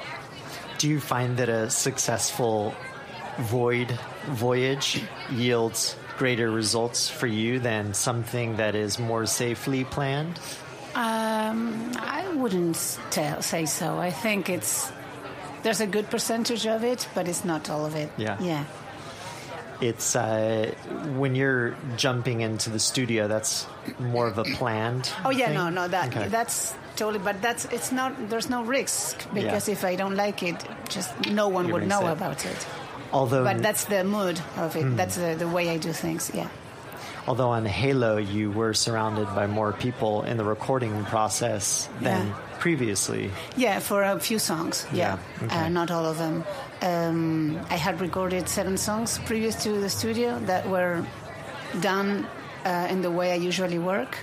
Do 0.77 0.87
you 0.87 0.99
find 0.99 1.37
that 1.37 1.49
a 1.49 1.69
successful 1.69 2.73
void 3.39 3.97
voyage 4.27 5.01
yields 5.31 5.95
greater 6.17 6.51
results 6.51 7.09
for 7.09 7.27
you 7.27 7.59
than 7.59 7.93
something 7.93 8.57
that 8.57 8.75
is 8.75 8.99
more 8.99 9.25
safely 9.25 9.83
planned? 9.85 10.39
Um, 10.95 11.91
I 11.97 12.27
wouldn't 12.35 12.99
tell, 13.11 13.41
say 13.41 13.65
so. 13.65 13.97
I 13.97 14.11
think 14.11 14.49
it's 14.49 14.91
there's 15.63 15.81
a 15.81 15.87
good 15.87 16.09
percentage 16.09 16.65
of 16.67 16.83
it, 16.83 17.07
but 17.13 17.27
it's 17.27 17.43
not 17.45 17.69
all 17.69 17.85
of 17.85 17.95
it. 17.95 18.09
Yeah. 18.17 18.37
Yeah. 18.41 18.65
It's 19.81 20.15
uh, 20.15 20.73
when 21.15 21.35
you're 21.35 21.75
jumping 21.95 22.41
into 22.41 22.69
the 22.69 22.79
studio. 22.79 23.27
That's 23.27 23.65
more 23.99 24.27
of 24.27 24.37
a 24.37 24.43
planned. 24.43 25.09
Oh 25.23 25.29
yeah, 25.29 25.45
thing? 25.47 25.55
no, 25.55 25.69
no, 25.69 25.87
that 25.87 26.09
Okay. 26.15 26.27
that's 26.27 26.73
totally. 26.97 27.19
But 27.23 27.41
that's 27.41 27.63
it's 27.65 27.91
not. 27.91 28.29
There's 28.29 28.49
no 28.49 28.63
risk 28.63 29.17
because 29.33 29.67
Yeah. 29.69 29.73
if 29.75 29.85
I 29.85 29.95
don't 29.95 30.15
like 30.15 30.43
it, 30.43 30.57
just 30.89 31.09
no 31.31 31.47
one 31.47 31.67
You 31.67 31.73
would 31.73 31.87
know 31.87 32.07
it. 32.07 32.11
about 32.11 32.45
it. 32.45 32.67
although 33.13 33.43
But 33.43 33.61
that's 33.63 33.85
the 33.85 34.03
mood 34.03 34.39
of 34.57 34.75
it. 34.75 34.95
That's 34.97 35.15
the, 35.15 35.35
the 35.39 35.47
way 35.47 35.69
I 35.69 35.77
do 35.77 35.93
things. 35.93 36.29
Yeah. 36.33 36.47
although 37.27 37.51
on 37.51 37.65
Halo 37.65 38.17
you 38.17 38.49
were 38.51 38.73
surrounded 38.73 39.27
by 39.35 39.45
more 39.47 39.71
people 39.71 40.23
in 40.23 40.37
the 40.37 40.43
recording 40.43 41.05
process 41.05 41.87
than 42.01 42.27
Yeah. 42.27 42.33
previously. 42.59 43.29
Yeah, 43.55 43.79
for 43.79 44.01
a 44.03 44.19
few 44.19 44.39
songs. 44.39 44.85
Yeah, 44.91 45.17
Yeah, 45.41 45.45
okay. 45.45 45.65
uh, 45.65 45.69
not 45.69 45.91
all 45.91 46.05
of 46.05 46.17
them. 46.17 46.43
Um, 46.81 47.59
I 47.69 47.75
had 47.75 47.99
recorded 47.99 48.47
seven 48.47 48.77
songs 48.77 49.19
previous 49.25 49.55
to 49.63 49.81
the 49.81 49.89
studio 49.89 50.39
that 50.45 50.67
were 50.69 51.05
done 51.81 52.25
uh, 52.65 52.87
in 52.89 53.01
the 53.01 53.11
way 53.11 53.31
I 53.31 53.35
usually 53.35 53.79
work, 53.79 54.17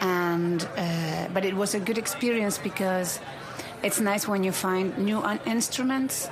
and 0.00 0.62
uh, 0.76 1.28
but 1.32 1.44
it 1.44 1.54
was 1.54 1.74
a 1.74 1.80
good 1.80 1.98
experience 1.98 2.58
because 2.58 3.18
it's 3.82 4.00
nice 4.00 4.28
when 4.28 4.44
you 4.44 4.52
find 4.52 4.96
new 4.98 5.20
un- 5.20 5.40
instruments 5.46 6.28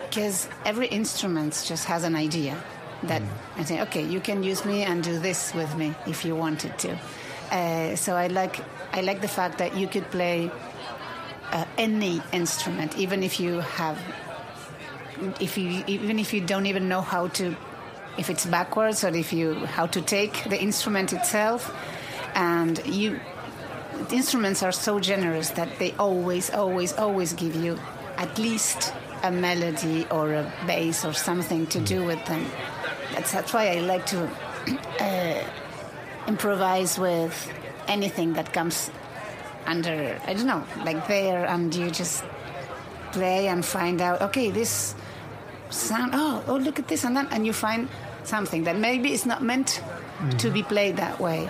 because 0.00 0.48
every 0.64 0.86
instrument 0.88 1.62
just 1.66 1.84
has 1.86 2.04
an 2.04 2.14
idea 2.16 2.56
that 3.04 3.22
I 3.56 3.64
say, 3.64 3.82
okay, 3.82 4.02
you 4.04 4.20
can 4.20 4.42
use 4.42 4.64
me 4.64 4.82
and 4.82 5.02
do 5.02 5.18
this 5.18 5.52
with 5.54 5.76
me 5.76 5.94
if 6.06 6.24
you 6.24 6.36
wanted 6.36 6.78
to. 6.78 6.98
Uh, 7.50 7.96
so 7.96 8.14
I 8.14 8.28
like 8.28 8.60
I 8.92 9.00
like 9.00 9.20
the 9.20 9.28
fact 9.28 9.58
that 9.58 9.76
you 9.76 9.86
could 9.86 10.10
play 10.10 10.50
uh, 11.52 11.64
any 11.78 12.22
instrument, 12.32 12.96
even 12.98 13.22
if 13.22 13.40
you 13.40 13.60
have, 13.60 13.98
if 15.40 15.56
you 15.58 15.84
even 15.86 16.18
if 16.18 16.32
you 16.32 16.40
don't 16.40 16.66
even 16.66 16.88
know 16.88 17.00
how 17.00 17.28
to, 17.28 17.56
if 18.18 18.30
it's 18.30 18.46
backwards 18.46 19.04
or 19.04 19.08
if 19.08 19.32
you 19.32 19.54
how 19.66 19.86
to 19.86 20.00
take 20.00 20.44
the 20.48 20.60
instrument 20.60 21.12
itself, 21.12 21.74
and 22.34 22.84
you, 22.86 23.20
the 24.08 24.16
instruments 24.16 24.62
are 24.62 24.72
so 24.72 24.98
generous 25.00 25.50
that 25.50 25.78
they 25.78 25.92
always, 25.92 26.50
always, 26.50 26.92
always 26.94 27.32
give 27.32 27.54
you 27.54 27.78
at 28.16 28.38
least 28.38 28.92
a 29.22 29.30
melody 29.30 30.06
or 30.10 30.34
a 30.34 30.52
bass 30.66 31.04
or 31.04 31.12
something 31.12 31.66
to 31.68 31.80
do 31.80 32.04
with 32.04 32.24
them. 32.26 32.44
That's 33.12 33.32
that's 33.32 33.52
why 33.52 33.76
I 33.76 33.80
like 33.80 34.06
to 34.06 34.30
uh, 35.00 35.42
improvise 36.26 36.98
with 36.98 37.34
anything 37.88 38.34
that 38.34 38.52
comes 38.52 38.90
under 39.66 40.20
I 40.26 40.34
don't 40.34 40.46
know, 40.46 40.64
like 40.84 41.08
there, 41.08 41.46
and 41.46 41.74
you 41.74 41.90
just 41.90 42.24
play 43.12 43.48
and 43.48 43.64
find 43.64 44.00
out. 44.00 44.20
Okay, 44.22 44.50
this 44.50 44.94
sound. 45.74 46.12
Oh, 46.14 46.42
oh, 46.46 46.56
look 46.56 46.78
at 46.78 46.88
this 46.88 47.04
and 47.04 47.16
that, 47.16 47.32
and 47.32 47.46
you 47.46 47.52
find 47.52 47.88
something 48.24 48.64
that 48.64 48.78
maybe 48.78 49.12
is 49.12 49.26
not 49.26 49.42
meant 49.42 49.82
to 50.38 50.50
be 50.50 50.62
played 50.62 50.96
that 50.96 51.20
way, 51.20 51.48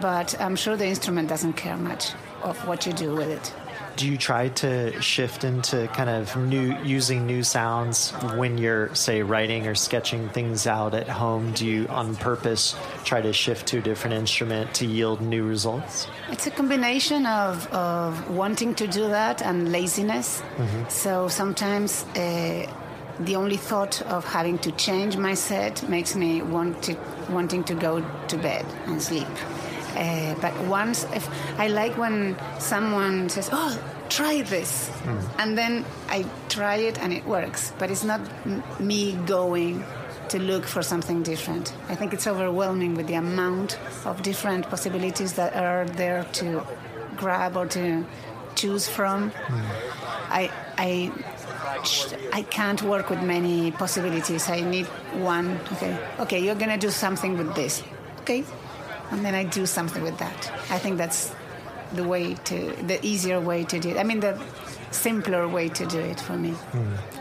but 0.00 0.40
I'm 0.40 0.56
sure 0.56 0.76
the 0.76 0.86
instrument 0.86 1.28
doesn't 1.28 1.52
care 1.54 1.76
much 1.76 2.12
of 2.42 2.56
what 2.66 2.86
you 2.86 2.92
do 2.92 3.14
with 3.14 3.28
it. 3.28 3.54
Do 3.94 4.08
you 4.08 4.16
try 4.16 4.48
to 4.48 5.00
shift 5.02 5.44
into 5.44 5.86
kind 5.88 6.08
of 6.08 6.34
new 6.34 6.74
using 6.82 7.26
new 7.26 7.42
sounds 7.42 8.10
when 8.36 8.56
you're 8.56 8.92
say 8.94 9.22
writing 9.22 9.66
or 9.66 9.74
sketching 9.74 10.30
things 10.30 10.66
out 10.66 10.94
at 10.94 11.08
home? 11.08 11.52
Do 11.52 11.66
you 11.66 11.86
on 11.88 12.16
purpose 12.16 12.74
try 13.04 13.20
to 13.20 13.34
shift 13.34 13.66
to 13.68 13.78
a 13.78 13.80
different 13.82 14.14
instrument 14.16 14.72
to 14.76 14.86
yield 14.86 15.20
new 15.20 15.44
results? 15.44 16.06
It's 16.30 16.46
a 16.46 16.50
combination 16.50 17.26
of, 17.26 17.70
of 17.70 18.30
wanting 18.30 18.74
to 18.76 18.86
do 18.86 19.08
that 19.08 19.42
and 19.42 19.70
laziness. 19.70 20.42
So 20.88 21.28
sometimes 21.28 22.04
uh, 22.16 22.66
the 23.24 23.36
only 23.36 23.56
thought 23.56 24.02
of 24.02 24.24
having 24.24 24.58
to 24.58 24.70
change 24.72 25.16
my 25.16 25.34
set 25.34 25.88
makes 25.88 26.14
me 26.14 26.42
want 26.42 26.82
to, 26.84 26.96
wanting 27.30 27.64
to 27.64 27.74
go 27.74 28.04
to 28.28 28.36
bed 28.36 28.64
and 28.86 29.00
sleep. 29.02 29.28
Uh, 29.96 30.34
but 30.40 30.54
once, 30.66 31.04
if 31.14 31.28
I 31.58 31.68
like 31.68 31.98
when 31.98 32.36
someone 32.58 33.28
says, 33.28 33.50
"Oh, 33.52 33.72
try 34.08 34.42
this," 34.42 34.90
and 35.38 35.56
then 35.56 35.84
I 36.08 36.24
try 36.48 36.76
it 36.76 36.98
and 37.02 37.12
it 37.12 37.24
works. 37.26 37.72
But 37.78 37.90
it's 37.90 38.04
not 38.04 38.20
m- 38.46 38.62
me 38.80 39.12
going 39.26 39.84
to 40.30 40.38
look 40.38 40.64
for 40.66 40.82
something 40.82 41.22
different. 41.22 41.74
I 41.90 41.94
think 41.94 42.14
it's 42.14 42.26
overwhelming 42.26 42.94
with 42.96 43.06
the 43.06 43.14
amount 43.16 43.78
of 44.06 44.22
different 44.22 44.70
possibilities 44.70 45.34
that 45.34 45.54
are 45.54 45.84
there 45.84 46.24
to 46.40 46.62
grab 47.16 47.56
or 47.56 47.66
to 47.66 48.04
choose 48.54 48.88
from. 48.88 49.30
I 50.30 50.50
I 50.78 51.12
I 52.32 52.42
can't 52.42 52.82
work 52.82 53.10
with 53.10 53.22
many 53.22 53.70
possibilities. 53.70 54.48
I 54.48 54.60
need 54.60 54.86
one. 55.20 55.58
Okay, 55.72 55.98
okay, 56.20 56.40
you're 56.44 56.54
gonna 56.54 56.78
do 56.78 56.90
something 56.90 57.36
with 57.36 57.54
this. 57.54 57.82
Okay, 58.20 58.44
and 59.10 59.24
then 59.24 59.34
I 59.34 59.44
do 59.44 59.66
something 59.66 60.02
with 60.02 60.18
that. 60.18 60.52
I 60.70 60.78
think 60.78 60.98
that's 60.98 61.34
the 61.92 62.04
way 62.04 62.34
to 62.34 62.72
the 62.86 63.04
easier 63.04 63.40
way 63.40 63.64
to 63.64 63.78
do 63.78 63.90
it. 63.90 63.96
I 63.98 64.04
mean 64.04 64.20
the 64.20 64.40
simpler 64.90 65.48
way 65.48 65.68
to 65.68 65.86
do 65.86 65.98
it 65.98 66.20
for 66.20 66.36
me. 66.36 66.54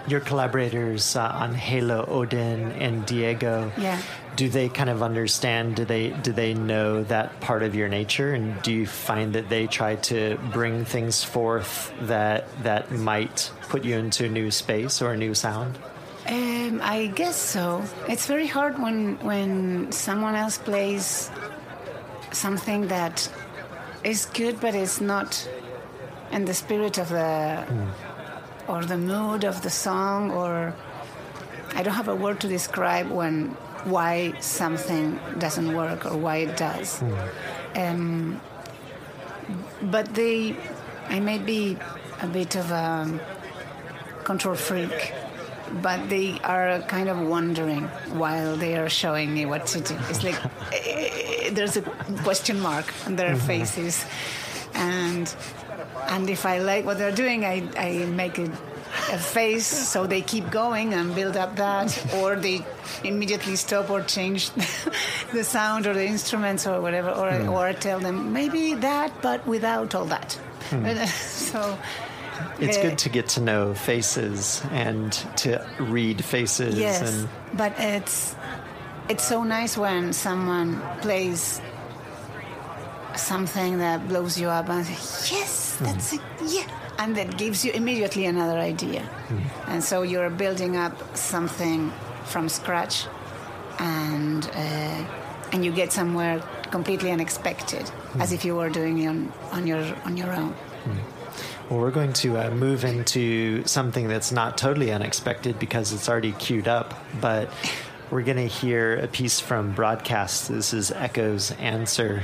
Your 0.07 0.19
collaborators 0.19 1.15
uh, 1.15 1.31
on 1.33 1.53
Halo, 1.53 2.05
Odin, 2.07 2.71
and 2.73 3.05
Diego. 3.05 3.71
Yeah. 3.77 4.01
Do 4.35 4.49
they 4.49 4.69
kind 4.69 4.89
of 4.89 5.03
understand? 5.03 5.75
Do 5.75 5.85
they 5.85 6.09
do 6.09 6.31
they 6.31 6.53
know 6.53 7.03
that 7.03 7.39
part 7.41 7.63
of 7.63 7.75
your 7.75 7.89
nature, 7.89 8.33
and 8.33 8.61
do 8.61 8.71
you 8.71 8.87
find 8.87 9.33
that 9.33 9.49
they 9.49 9.67
try 9.67 9.95
to 9.95 10.37
bring 10.51 10.85
things 10.85 11.23
forth 11.23 11.93
that 12.01 12.47
that 12.63 12.91
might 12.91 13.51
put 13.69 13.83
you 13.83 13.97
into 13.97 14.25
a 14.25 14.29
new 14.29 14.49
space 14.49 15.01
or 15.01 15.11
a 15.11 15.17
new 15.17 15.33
sound? 15.33 15.77
Um, 16.27 16.79
I 16.81 17.07
guess 17.07 17.35
so. 17.35 17.83
It's 18.07 18.25
very 18.25 18.47
hard 18.47 18.79
when 18.79 19.17
when 19.19 19.91
someone 19.91 20.35
else 20.35 20.57
plays 20.57 21.29
something 22.31 22.87
that 22.87 23.29
is 24.03 24.25
good, 24.27 24.59
but 24.61 24.75
it's 24.75 25.01
not 25.01 25.47
in 26.31 26.45
the 26.45 26.53
spirit 26.53 26.97
of 26.97 27.09
the 27.09 27.65
or 28.67 28.85
the 28.85 28.97
mood 28.97 29.43
of 29.43 29.61
the 29.61 29.69
song, 29.69 30.31
or 30.31 30.73
I 31.75 31.83
don't 31.83 31.95
have 31.95 32.07
a 32.07 32.15
word 32.15 32.39
to 32.41 32.47
describe 32.47 33.09
when 33.09 33.57
why 33.85 34.33
something 34.39 35.19
doesn't 35.37 35.75
work 35.75 36.05
or 36.05 36.17
why 36.17 36.37
it 36.37 36.57
does. 36.57 37.01
Um, 37.75 38.39
but 39.81 40.13
they, 40.13 40.55
I 41.09 41.19
may 41.19 41.37
be 41.37 41.77
a 42.21 42.27
bit 42.27 42.55
of 42.55 42.71
a 42.71 43.19
control 44.23 44.55
freak, 44.55 45.13
but 45.81 46.09
they 46.09 46.39
are 46.43 46.81
kind 46.81 47.09
of 47.09 47.19
wondering 47.19 47.83
while 48.17 48.55
they 48.55 48.77
are 48.77 48.89
showing 48.89 49.33
me 49.33 49.45
what 49.45 49.65
to 49.67 49.81
do. 49.81 49.95
It's 50.09 50.23
like 50.23 50.39
eh, 50.73 51.49
there's 51.51 51.77
a 51.77 51.81
question 52.23 52.59
mark 52.59 52.93
on 53.05 53.15
their 53.15 53.35
faces, 53.35 54.05
and 54.73 55.33
and 56.07 56.29
if 56.29 56.45
I 56.45 56.59
like 56.59 56.85
what 56.85 56.97
they're 56.97 57.15
doing, 57.15 57.45
I 57.45 57.63
I 57.77 58.05
make 58.05 58.37
a, 58.37 58.51
a 59.11 59.17
face 59.17 59.67
so 59.67 60.07
they 60.07 60.21
keep 60.21 60.49
going 60.49 60.93
and 60.93 61.13
build 61.13 61.37
up 61.37 61.55
that, 61.57 62.15
or 62.15 62.35
they 62.35 62.65
immediately 63.03 63.55
stop 63.55 63.89
or 63.89 64.01
change 64.01 64.51
the 65.33 65.43
sound 65.43 65.87
or 65.87 65.93
the 65.93 66.05
instruments 66.05 66.65
or 66.65 66.81
whatever, 66.81 67.11
or 67.11 67.31
hmm. 67.31 67.49
or 67.49 67.73
tell 67.73 67.99
them 67.99 68.33
maybe 68.33 68.73
that, 68.75 69.11
but 69.21 69.45
without 69.45 69.95
all 69.95 70.05
that. 70.05 70.33
Hmm. 70.69 71.05
so. 71.05 71.77
It's 72.59 72.77
uh, 72.77 72.81
good 72.81 72.97
to 72.99 73.09
get 73.09 73.27
to 73.29 73.41
know 73.41 73.75
faces 73.75 74.63
and 74.71 75.11
to 75.37 75.63
read 75.79 76.25
faces 76.25 76.77
Yes, 76.77 77.01
and 77.01 77.29
but 77.53 77.73
it's 77.77 78.35
it's 79.09 79.27
so 79.27 79.43
nice 79.43 79.77
when 79.77 80.13
someone 80.13 80.81
plays 81.01 81.61
something 83.15 83.77
that 83.79 84.07
blows 84.07 84.39
you 84.39 84.47
up 84.47 84.69
and 84.69 84.85
say, 84.85 85.35
yes, 85.35 85.77
that's 85.81 86.11
hmm. 86.11 86.17
it, 86.17 86.51
yeah, 86.51 86.67
and 87.01 87.17
that 87.17 87.35
gives 87.37 87.65
you 87.65 87.71
immediately 87.73 88.25
another 88.27 88.59
idea, 88.59 89.01
and 89.67 89.83
so 89.83 90.03
you're 90.03 90.29
building 90.29 90.77
up 90.77 90.93
something 91.17 91.91
from 92.25 92.47
scratch, 92.47 93.07
and 93.79 94.45
uh, 94.53 95.05
and 95.51 95.65
you 95.65 95.71
get 95.71 95.91
somewhere 95.91 96.39
completely 96.69 97.11
unexpected, 97.11 97.89
as 98.19 98.31
if 98.31 98.45
you 98.45 98.55
were 98.55 98.69
doing 98.69 98.99
it 98.99 99.07
on, 99.07 99.33
on 99.51 99.65
your 99.65 99.83
on 100.05 100.15
your 100.15 100.31
own. 100.31 100.53
Well, 101.69 101.79
we're 101.79 101.91
going 101.91 102.13
to 102.13 102.37
uh, 102.37 102.51
move 102.51 102.83
into 102.83 103.65
something 103.65 104.07
that's 104.07 104.31
not 104.31 104.57
totally 104.57 104.91
unexpected 104.91 105.57
because 105.57 105.93
it's 105.93 106.07
already 106.07 106.33
queued 106.33 106.67
up, 106.67 106.93
but 107.19 107.49
we're 108.11 108.23
going 108.23 108.37
to 108.37 108.53
hear 108.61 108.97
a 108.97 109.07
piece 109.07 109.39
from 109.39 109.71
Broadcast. 109.71 110.49
This 110.49 110.73
is 110.73 110.91
Echo's 110.91 111.51
Answer. 111.51 112.23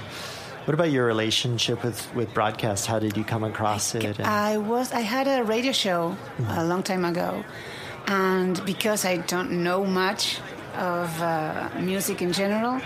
What 0.67 0.73
about 0.73 0.91
your 0.91 1.05
relationship 1.05 1.81
with, 1.81 2.13
with 2.13 2.33
Broadcast? 2.33 2.87
How 2.87 2.99
did 2.99 3.15
you 3.15 3.23
come 3.23 3.45
across 3.45 3.95
it? 3.95 4.03
And- 4.03 4.27
I 4.27 4.57
was 4.57 4.91
I 4.91 4.99
had 4.99 5.25
a 5.25 5.41
radio 5.45 5.71
show 5.71 6.17
a 6.49 6.65
long 6.65 6.83
time 6.83 7.05
ago, 7.05 7.45
and 8.05 8.61
because 8.65 9.05
I 9.05 9.15
don't 9.15 9.63
know 9.63 9.85
much 9.85 10.41
of 10.75 11.21
uh, 11.21 11.69
music 11.79 12.21
in 12.21 12.33
general, 12.33 12.81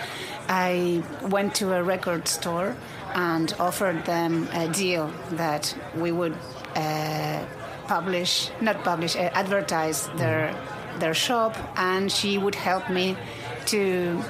I 0.47 1.01
went 1.23 1.55
to 1.55 1.73
a 1.73 1.81
record 1.81 2.27
store 2.27 2.75
and 3.15 3.51
offered 3.59 4.05
them 4.05 4.47
a 4.53 4.67
deal 4.67 5.11
that 5.31 5.75
we 5.95 6.11
would 6.11 6.37
uh, 6.75 7.43
publish, 7.87 8.51
not 8.61 8.83
publish, 8.83 9.15
uh, 9.15 9.31
advertise 9.33 10.07
their 10.17 10.53
their 10.99 11.15
shop, 11.15 11.57
and 11.77 12.11
she 12.11 12.37
would 12.37 12.53
help 12.53 12.91
me 12.91 13.17
to 13.65 14.21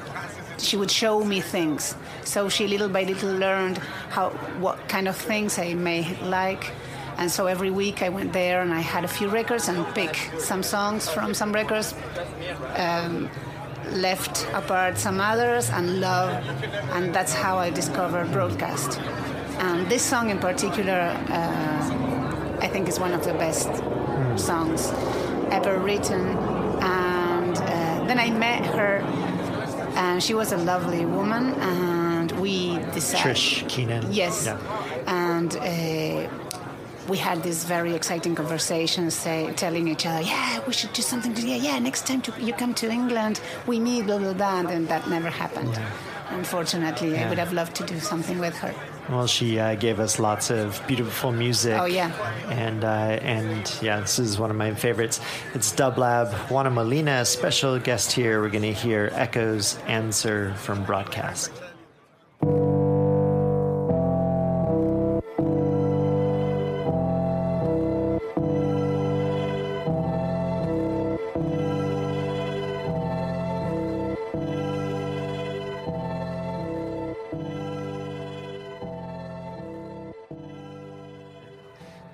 she 0.62 0.78
would 0.78 0.92
show 0.92 1.24
me 1.24 1.42
things. 1.42 1.96
So 2.24 2.50
she 2.50 2.68
little 2.68 2.90
by 2.90 3.04
little 3.04 3.34
learned 3.34 3.78
how 4.10 4.30
what 4.60 4.78
kind 4.88 5.08
of 5.08 5.16
things 5.16 5.58
I 5.60 5.74
may 5.74 6.16
like. 6.22 6.72
And 7.18 7.30
so 7.30 7.46
every 7.46 7.70
week 7.70 8.02
I 8.02 8.10
went 8.10 8.34
there 8.34 8.62
and 8.62 8.74
I 8.74 8.80
had 8.80 9.04
a 9.04 9.08
few 9.08 9.28
records 9.30 9.68
and 9.68 9.86
pick 9.94 10.16
some 10.40 10.64
songs 10.64 11.10
from 11.10 11.34
some 11.34 11.52
records, 11.54 11.94
um, 12.76 13.30
left 13.92 14.48
apart 14.54 14.98
some 14.98 15.20
others 15.20 15.70
and 15.70 16.00
love. 16.00 16.44
And 16.94 17.14
that's 17.14 17.34
how 17.34 17.58
I 17.58 17.70
discovered 17.70 18.32
broadcast. 18.32 19.00
And 19.60 19.88
this 19.90 20.02
song 20.02 20.30
in 20.30 20.40
particular, 20.40 21.16
uh, 21.30 22.58
I 22.62 22.68
think 22.68 22.88
is 22.88 23.00
one 23.00 23.14
of 23.14 23.24
the 23.24 23.34
best 23.34 23.70
songs 24.36 24.92
ever 25.52 25.78
written. 25.78 26.22
And 26.82 27.58
uh, 27.58 28.06
then 28.08 28.18
I 28.20 28.32
met 28.32 28.66
her 28.66 29.04
and 29.96 30.22
she 30.24 30.34
was 30.34 30.52
a 30.52 30.58
lovely 30.58 31.06
woman, 31.06 31.54
and 31.56 32.32
we 32.40 32.78
decided. 32.94 33.36
Trish 33.36 33.68
Keenan. 33.70 34.12
Yes, 34.12 34.46
Yeah. 34.46 34.58
and 35.08 35.56
uh, 35.56 36.30
we 37.08 37.18
had 37.18 37.42
this 37.44 37.64
very 37.66 37.94
exciting 37.96 38.36
conversation, 38.36 39.10
say, 39.12 39.52
telling 39.56 39.88
each 39.88 40.06
other, 40.06 40.22
"Yeah, 40.22 40.60
we 40.68 40.74
should 40.74 40.94
do 40.94 41.02
something. 41.02 41.34
To, 41.34 41.42
yeah, 41.42 41.56
yeah. 41.58 41.80
Next 41.80 42.06
time 42.08 42.22
to, 42.22 42.32
you 42.40 42.54
come 42.54 42.74
to 42.76 42.90
England, 42.90 43.42
we 43.68 43.80
meet, 43.80 44.06
blah 44.06 44.18
blah 44.20 44.34
blah." 44.34 44.60
And 44.74 44.88
that 44.88 45.08
never 45.10 45.30
happened. 45.30 45.78
Unfortunately, 46.30 47.18
I 47.18 47.28
would 47.30 47.38
have 47.40 47.52
loved 47.54 47.76
to 47.76 47.84
do 47.86 48.00
something 48.00 48.40
with 48.40 48.56
her. 48.58 48.74
Well, 49.10 49.28
she 49.28 49.60
uh, 49.60 49.76
gave 49.76 50.00
us 50.00 50.20
lots 50.20 50.52
of 50.52 50.82
beautiful 50.88 51.32
music. 51.32 51.78
Oh, 51.78 51.86
yeah. 51.86 52.12
and 52.50 52.84
uh, 52.84 52.88
and 52.88 53.72
yeah, 53.82 54.00
this 54.00 54.20
is 54.20 54.40
one 54.40 54.50
of 54.50 54.56
my 54.56 54.74
favorites. 54.74 55.20
It's 55.54 55.74
Dublab 55.74 56.32
Juana 56.50 56.70
Molina, 56.70 57.26
special 57.26 57.78
guest 57.80 58.12
here. 58.12 58.42
We're 58.42 58.50
going 58.50 58.64
to 58.64 58.74
hear 58.74 59.10
Echo's 59.14 59.78
Answer 59.88 60.54
from 60.56 60.84
broadcast. 60.86 61.52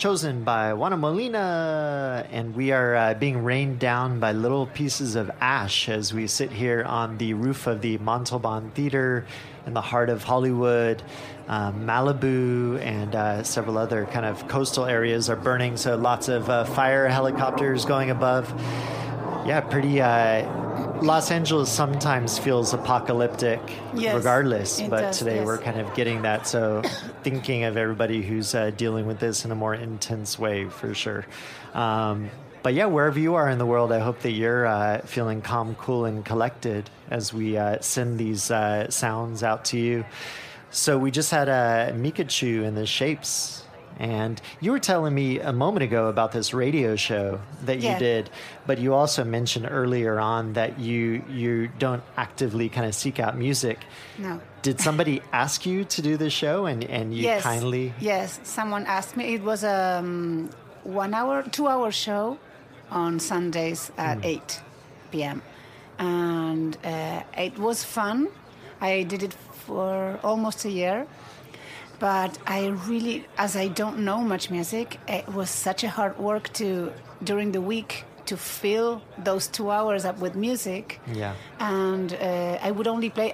Chosen 0.08 0.41
by 0.41 0.74
Juana 0.74 0.96
Molina, 0.96 2.26
and 2.32 2.56
we 2.56 2.72
are 2.72 2.96
uh, 2.96 3.13
being 3.15 3.43
rained 3.43 3.78
down 3.78 4.22
by 4.22 4.32
little 4.32 4.65
pieces 4.67 5.17
of 5.17 5.30
ash 5.41 5.89
as 5.89 6.13
we 6.13 6.28
sit 6.28 6.50
here 6.50 6.82
on 6.86 7.17
the 7.17 7.34
roof 7.34 7.67
of 7.67 7.82
the 7.82 7.98
Montalban 7.98 8.72
Theater 8.72 9.26
in 9.65 9.74
the 9.74 9.82
heart 9.82 10.10
of 10.10 10.24
Hollywood. 10.24 11.04
Um, 11.50 11.86
Malibu 11.86 12.80
and 12.80 13.13
uh, 13.13 13.43
several 13.43 13.78
other 13.78 14.06
kind 14.06 14.26
of 14.26 14.48
coastal 14.48 14.86
areas 14.86 15.30
are 15.30 15.36
burning, 15.36 15.76
so 15.76 15.98
lots 15.98 16.30
of 16.30 16.50
uh, 16.50 16.63
fire 16.63 17.10
helicopters 17.10 17.84
going 17.84 18.10
above. 18.10 18.50
Yeah, 19.46 19.60
pretty. 19.60 20.00
Uh, 20.98 21.04
Los 21.04 21.32
Angeles 21.32 21.70
sometimes 21.70 22.38
feels 22.38 22.74
apocalyptic, 22.74 23.60
Yes, 23.94 24.16
regardless, 24.16 24.82
but 24.82 25.02
does, 25.02 25.20
today 25.20 25.36
yes. 25.36 25.46
we're 25.46 25.58
kind 25.58 25.80
of 25.80 25.94
getting 25.94 26.22
that. 26.24 26.48
So, 26.48 26.82
thinking 27.24 27.64
of 27.64 27.78
everybody 27.78 28.22
who's 28.22 28.54
uh, 28.56 28.72
dealing 28.72 29.08
with 29.08 29.20
this 29.20 29.46
in 29.46 29.52
a 29.52 29.56
more 29.56 29.76
intense 29.76 30.38
way, 30.40 30.66
for 30.66 30.94
sure. 30.94 31.26
Um, 31.74 32.30
but 32.64 32.74
yeah, 32.74 32.86
wherever 32.86 33.20
you 33.20 33.36
are 33.36 33.50
in 33.50 33.60
the 33.60 33.66
world, 33.66 33.92
I 33.92 34.00
hope 34.00 34.20
that 34.22 34.32
you're 34.32 34.66
uh, 34.66 35.00
feeling 35.02 35.42
calm, 35.42 35.76
cool, 35.76 36.06
and 36.06 36.26
collected 36.26 36.90
as 37.10 37.34
we 37.34 37.58
uh, 37.58 37.80
send 37.82 38.18
these 38.18 38.52
uh, 38.52 38.90
sounds 38.90 39.44
out 39.44 39.66
to 39.66 39.78
you. 39.78 40.06
So 40.70 40.98
we 40.98 41.12
just 41.12 41.32
had 41.32 41.48
a 41.48 41.94
Micachu 41.96 42.66
and 42.66 42.76
the 42.76 42.86
Shapes. 42.86 43.64
And 44.00 44.40
you 44.62 44.72
were 44.72 44.80
telling 44.80 45.14
me 45.14 45.40
a 45.40 45.52
moment 45.52 45.84
ago 45.84 46.08
about 46.08 46.32
this 46.32 46.54
radio 46.54 46.96
show 46.96 47.42
that 47.66 47.80
you 47.80 47.98
did, 47.98 48.30
but 48.68 48.78
you 48.78 48.94
also 48.94 49.24
mentioned 49.24 49.68
earlier 49.70 50.20
on 50.20 50.54
that 50.54 50.80
you 50.80 51.24
you 51.30 51.70
don't 51.80 52.04
actively 52.16 52.70
kind 52.70 52.86
of 52.86 52.94
seek 52.94 53.20
out 53.20 53.36
music. 53.38 53.80
No. 54.18 54.40
Did 54.62 54.80
somebody 54.80 55.22
ask 55.34 55.66
you 55.66 55.84
to 55.86 56.02
do 56.02 56.18
the 56.18 56.30
show 56.30 56.66
and, 56.66 56.84
and 56.84 57.14
you 57.14 57.24
yes, 57.24 57.42
kindly 57.42 57.94
Yes, 58.00 58.40
someone 58.44 58.86
asked 58.86 59.18
me. 59.18 59.34
It 59.34 59.44
was 59.44 59.64
a 59.64 60.00
um, 60.00 60.50
one 60.84 61.14
hour, 61.14 61.44
two 61.44 61.68
hour 61.68 61.92
show 61.92 62.38
on 62.92 63.20
Sundays 63.20 63.92
at 63.98 64.24
8 64.24 64.62
p.m. 65.12 65.42
And 66.00 66.78
uh, 66.84 67.24
it 67.38 67.58
was 67.58 67.84
fun. 67.84 68.30
I 68.80 69.04
did 69.04 69.24
it 69.24 69.34
for 69.34 70.20
almost 70.24 70.66
a 70.66 70.70
year. 70.70 71.08
But 72.00 72.38
I 72.46 72.68
really, 72.88 73.26
as 73.38 73.56
I 73.56 73.68
don't 73.70 74.00
know 74.00 74.20
much 74.22 74.52
music, 74.52 75.00
it 75.08 75.28
was 75.28 75.50
such 75.50 75.84
a 75.84 75.90
hard 75.90 76.18
work 76.20 76.52
to, 76.54 76.92
during 77.24 77.52
the 77.52 77.62
week, 77.62 78.04
to 78.28 78.38
fill 78.38 79.02
those 79.18 79.48
two 79.48 79.72
hours 79.72 80.06
up 80.06 80.20
with 80.20 80.36
music 80.36 81.00
Yeah. 81.14 81.34
and 81.60 82.14
uh, 82.14 82.60
I 82.62 82.72
would 82.72 82.88
only 82.88 83.10
play 83.10 83.34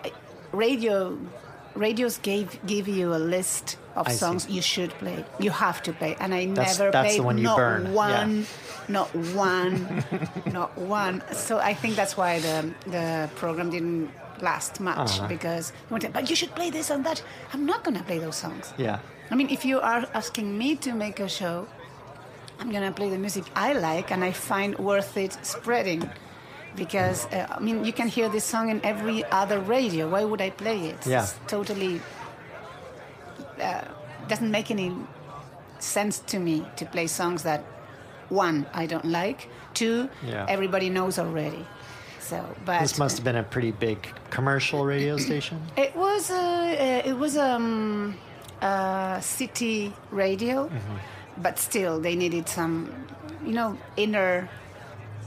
radio. 0.51 1.17
Radios 1.75 2.19
gave 2.19 2.59
give 2.67 2.87
you 2.87 3.15
a 3.15 3.17
list 3.17 3.77
of 3.95 4.07
I 4.07 4.11
see. 4.11 4.17
songs 4.17 4.47
you 4.47 4.61
should 4.61 4.91
play. 4.91 5.25
You 5.39 5.49
have 5.49 5.81
to 5.83 5.91
play, 5.93 6.15
and 6.19 6.31
I 6.33 6.45
That's- 6.45 6.77
never 6.77 6.91
that's 6.91 7.07
played 7.07 7.19
the 7.19 7.23
one 7.23 7.37
you 7.39 7.43
not 7.45 7.57
burn, 7.57 7.85
yeah. 7.87 7.91
one, 7.91 8.45
not 8.87 9.09
one, 9.33 10.03
not 10.53 10.77
one. 10.77 11.23
So 11.33 11.57
I 11.57 11.73
think 11.73 11.95
that's 11.95 12.15
why 12.15 12.39
the 12.39 12.69
the 12.85 13.27
program 13.35 13.71
didn't 13.71 14.11
last 14.49 14.79
match 14.87 15.11
Uh-huh. 15.19 15.27
because 15.35 15.65
want 15.89 16.01
to- 16.03 16.09
but 16.17 16.29
you 16.29 16.35
should 16.39 16.53
play 16.59 16.69
this 16.77 16.89
and 16.93 17.01
that. 17.07 17.19
I'm 17.53 17.65
not 17.71 17.79
going 17.85 17.97
to 17.97 18.03
play 18.09 18.19
those 18.25 18.35
songs. 18.45 18.65
Yeah. 18.77 18.97
I 19.31 19.35
mean, 19.35 19.49
if 19.57 19.61
you 19.69 19.77
are 19.91 20.03
asking 20.13 20.47
me 20.61 20.69
to 20.85 20.89
make 20.93 21.17
a 21.19 21.29
show, 21.39 21.57
I'm 22.59 22.69
gonna 22.75 22.91
play 22.99 23.09
the 23.09 23.17
music 23.17 23.45
I 23.55 23.69
like 23.73 24.07
and 24.13 24.23
I 24.23 24.31
find 24.31 24.71
worth 24.89 25.17
it 25.17 25.33
spreading. 25.41 26.01
Because 26.75 27.19
uh, 27.37 27.55
I 27.57 27.59
mean, 27.59 27.77
you 27.87 27.93
can 27.99 28.07
hear 28.07 28.29
this 28.29 28.45
song 28.53 28.69
in 28.73 28.79
every 28.83 29.23
other 29.41 29.59
radio. 29.77 30.03
Why 30.13 30.23
would 30.29 30.41
I 30.41 30.49
play 30.63 30.79
it? 30.91 31.01
Yeah. 31.05 31.23
It's 31.23 31.33
totally 31.47 31.93
uh, 33.61 33.81
doesn't 34.27 34.51
make 34.51 34.71
any 34.71 34.89
sense 35.79 36.19
to 36.31 36.39
me 36.39 36.65
to 36.77 36.85
play 36.85 37.07
songs 37.07 37.43
that 37.43 37.61
one 38.29 38.65
I 38.73 38.85
don't 38.85 39.05
like, 39.05 39.49
two 39.73 40.09
Yeah. 40.25 40.45
everybody 40.55 40.89
knows 40.89 41.19
already. 41.19 41.65
So, 42.33 42.55
but 42.65 42.79
This 42.81 42.97
must 42.97 43.17
have 43.17 43.23
been 43.23 43.35
a 43.35 43.43
pretty 43.43 43.71
big 43.71 43.99
commercial 44.31 44.85
radio 44.85 45.17
station. 45.17 45.61
it 45.77 45.95
was 45.95 46.31
a, 46.31 46.35
uh, 46.35 47.09
it 47.09 47.17
was 47.17 47.37
um, 47.37 48.15
a 48.61 49.19
city 49.21 49.93
radio, 50.11 50.67
Mm-hmm. 50.67 50.97
but 51.45 51.59
still 51.59 51.99
they 51.99 52.15
needed 52.15 52.49
some, 52.49 52.89
you 53.45 53.53
know, 53.53 53.77
inner 53.97 54.49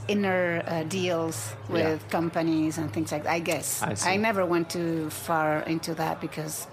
inner 0.09 0.63
uh, 0.67 0.83
deals 0.83 1.37
with 1.69 2.01
Yeah. 2.01 2.09
companies 2.09 2.77
and 2.77 2.91
things 2.93 3.11
like 3.11 3.23
that. 3.23 3.33
I 3.33 3.39
guess 3.39 3.81
I 3.83 3.93
see. 3.95 4.17
never 4.17 4.45
went 4.45 4.69
too 4.69 5.09
far 5.09 5.59
into 5.73 5.93
that 5.95 6.19
because 6.21 6.67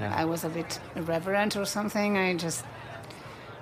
Yeah. 0.00 0.20
I 0.22 0.24
was 0.24 0.44
a 0.44 0.48
bit 0.48 0.80
irreverent 0.96 1.56
or 1.56 1.64
something. 1.64 2.16
I 2.18 2.34
just 2.36 2.64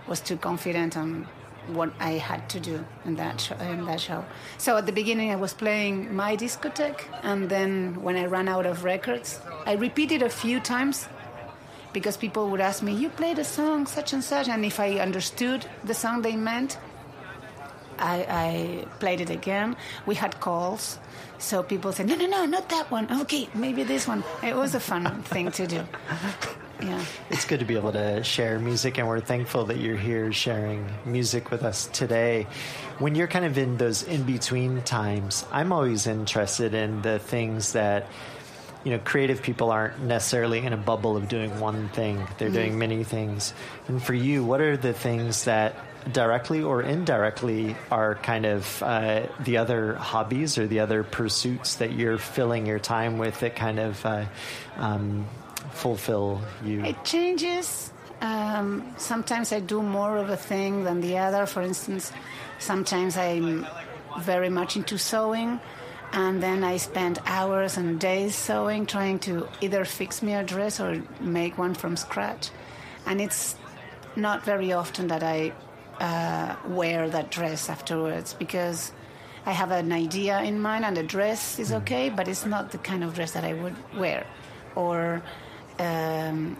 was 0.08 0.20
too 0.20 0.36
confident 0.38 0.96
on 0.96 1.26
what 1.68 1.92
I 2.00 2.12
had 2.12 2.48
to 2.50 2.60
do 2.60 2.84
in 3.04 3.16
that 3.16 3.40
show, 3.40 3.56
in 3.56 3.84
that 3.86 4.00
show. 4.00 4.24
So 4.58 4.76
at 4.76 4.86
the 4.86 4.92
beginning, 4.92 5.30
I 5.32 5.36
was 5.36 5.52
playing 5.54 6.14
my 6.14 6.36
discotheque, 6.36 7.04
and 7.22 7.48
then 7.48 8.02
when 8.02 8.16
I 8.16 8.26
ran 8.26 8.48
out 8.48 8.66
of 8.66 8.84
records, 8.84 9.40
I 9.66 9.74
repeated 9.74 10.22
a 10.22 10.28
few 10.28 10.60
times 10.60 11.08
because 11.92 12.16
people 12.16 12.50
would 12.50 12.60
ask 12.60 12.82
me, 12.82 12.92
"You 12.92 13.08
played 13.08 13.38
a 13.38 13.44
song 13.44 13.86
such 13.86 14.12
and 14.12 14.22
such," 14.22 14.48
and 14.48 14.64
if 14.64 14.78
I 14.78 14.98
understood 15.00 15.66
the 15.84 15.94
song 15.94 16.22
they 16.22 16.36
meant, 16.36 16.78
I, 17.98 18.26
I 18.28 18.84
played 19.00 19.20
it 19.20 19.30
again. 19.30 19.76
We 20.04 20.14
had 20.14 20.38
calls, 20.40 20.98
so 21.38 21.62
people 21.62 21.92
said, 21.92 22.06
"No, 22.06 22.14
no, 22.14 22.26
no, 22.26 22.44
not 22.44 22.68
that 22.68 22.90
one. 22.90 23.08
Okay, 23.22 23.48
maybe 23.54 23.82
this 23.84 24.06
one." 24.06 24.22
It 24.42 24.54
was 24.54 24.74
a 24.74 24.80
fun 24.80 25.22
thing 25.22 25.50
to 25.52 25.66
do. 25.66 25.82
Yeah. 26.80 27.04
It's 27.30 27.44
good 27.44 27.60
to 27.60 27.64
be 27.64 27.76
able 27.76 27.92
to 27.92 28.22
share 28.22 28.58
music, 28.58 28.98
and 28.98 29.08
we're 29.08 29.20
thankful 29.20 29.66
that 29.66 29.78
you're 29.78 29.96
here 29.96 30.32
sharing 30.32 30.86
music 31.04 31.50
with 31.50 31.62
us 31.62 31.86
today. 31.86 32.46
When 32.98 33.14
you're 33.14 33.28
kind 33.28 33.44
of 33.44 33.56
in 33.56 33.76
those 33.78 34.02
in 34.02 34.24
between 34.24 34.82
times, 34.82 35.44
I'm 35.50 35.72
always 35.72 36.06
interested 36.06 36.74
in 36.74 37.02
the 37.02 37.18
things 37.18 37.72
that, 37.72 38.06
you 38.84 38.90
know, 38.90 38.98
creative 38.98 39.42
people 39.42 39.70
aren't 39.70 40.02
necessarily 40.02 40.58
in 40.58 40.72
a 40.72 40.76
bubble 40.76 41.16
of 41.16 41.28
doing 41.28 41.60
one 41.60 41.88
thing, 41.90 42.26
they're 42.38 42.50
doing 42.50 42.78
many 42.78 43.04
things. 43.04 43.54
And 43.88 44.02
for 44.02 44.14
you, 44.14 44.44
what 44.44 44.60
are 44.60 44.76
the 44.76 44.92
things 44.92 45.44
that 45.44 45.74
directly 46.12 46.62
or 46.62 46.82
indirectly 46.82 47.74
are 47.90 48.14
kind 48.16 48.46
of 48.46 48.82
uh, 48.82 49.26
the 49.40 49.56
other 49.56 49.94
hobbies 49.94 50.56
or 50.56 50.66
the 50.66 50.80
other 50.80 51.02
pursuits 51.02 51.76
that 51.76 51.92
you're 51.92 52.18
filling 52.18 52.66
your 52.66 52.78
time 52.78 53.18
with 53.18 53.40
that 53.40 53.56
kind 53.56 53.80
of 53.80 54.06
uh, 54.06 54.24
um, 54.76 55.26
fulfill 55.76 56.40
you? 56.64 56.84
It 56.84 57.04
changes. 57.04 57.92
Um, 58.20 58.94
sometimes 58.96 59.52
I 59.52 59.60
do 59.60 59.82
more 59.82 60.16
of 60.16 60.30
a 60.30 60.36
thing 60.36 60.84
than 60.84 61.00
the 61.00 61.18
other. 61.18 61.46
For 61.46 61.62
instance, 61.62 62.12
sometimes 62.58 63.16
I'm 63.16 63.66
very 64.20 64.48
much 64.48 64.76
into 64.76 64.98
sewing, 64.98 65.60
and 66.12 66.42
then 66.42 66.64
I 66.64 66.78
spend 66.78 67.20
hours 67.26 67.76
and 67.76 68.00
days 68.00 68.34
sewing, 68.34 68.86
trying 68.86 69.18
to 69.20 69.48
either 69.60 69.84
fix 69.84 70.22
me 70.22 70.34
a 70.34 70.42
dress 70.42 70.80
or 70.80 71.02
make 71.20 71.58
one 71.58 71.74
from 71.74 71.96
scratch. 71.96 72.50
And 73.04 73.20
it's 73.20 73.56
not 74.16 74.44
very 74.44 74.72
often 74.72 75.08
that 75.08 75.22
I 75.22 75.52
uh, 76.00 76.56
wear 76.68 77.08
that 77.08 77.30
dress 77.30 77.68
afterwards 77.68 78.34
because 78.34 78.92
I 79.44 79.52
have 79.52 79.70
an 79.70 79.92
idea 79.92 80.40
in 80.42 80.60
mind 80.60 80.84
and 80.84 80.96
the 80.96 81.02
dress 81.02 81.58
is 81.58 81.72
okay, 81.72 82.08
but 82.08 82.26
it's 82.28 82.44
not 82.46 82.72
the 82.72 82.78
kind 82.78 83.04
of 83.04 83.14
dress 83.14 83.32
that 83.32 83.44
I 83.44 83.52
would 83.52 83.76
wear. 83.96 84.26
Or 84.74 85.22
um, 85.78 86.56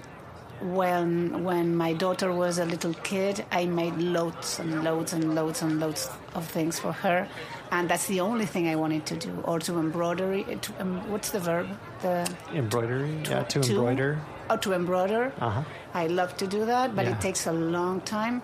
when 0.61 1.45
when 1.45 1.77
my 1.77 1.93
daughter 1.93 2.33
was 2.33 2.59
a 2.59 2.65
little 2.65 2.95
kid, 2.95 3.45
I 3.53 3.67
made 3.67 3.97
loads 3.99 4.59
and 4.59 4.83
loads 4.85 5.13
and 5.13 5.35
loads 5.35 5.63
and 5.63 5.79
loads 5.81 6.09
of 6.35 6.47
things 6.47 6.79
for 6.79 6.93
her, 6.93 7.29
and 7.71 7.89
that's 7.91 8.07
the 8.07 8.21
only 8.21 8.47
thing 8.47 8.67
I 8.69 8.77
wanted 8.77 9.05
to 9.07 9.17
do. 9.17 9.33
Or 9.45 9.59
to 9.61 9.79
embroidery. 9.79 10.45
To, 10.45 10.73
um, 10.81 11.11
what's 11.11 11.31
the 11.31 11.41
verb? 11.41 11.69
The 12.01 12.27
Embroidery? 12.55 13.11
Yeah, 13.29 13.43
to 13.43 13.61
embroider. 13.61 14.19
Oh, 14.49 14.57
to 14.57 14.73
embroider. 14.73 15.33
Uh-huh. 15.41 15.63
I 15.93 16.07
love 16.07 16.37
to 16.39 16.47
do 16.47 16.65
that, 16.67 16.95
but 16.97 17.05
Yeah. 17.05 17.13
it 17.13 17.21
takes 17.21 17.47
a 17.47 17.53
long 17.53 18.01
time. 18.01 18.41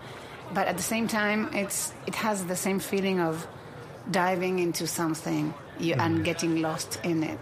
But 0.52 0.66
at 0.68 0.76
the 0.76 0.82
same 0.82 1.08
time, 1.08 1.48
it's 1.54 1.94
it 2.06 2.14
has 2.16 2.44
the 2.44 2.56
same 2.56 2.78
feeling 2.78 3.20
of 3.20 3.46
diving 4.11 4.58
into 4.58 4.87
something 4.87 5.54
you, 5.78 5.92
Mm-hmm. 5.94 6.00
and 6.00 6.24
getting 6.24 6.61
lost 6.61 6.98
in 7.04 7.22
it. 7.22 7.38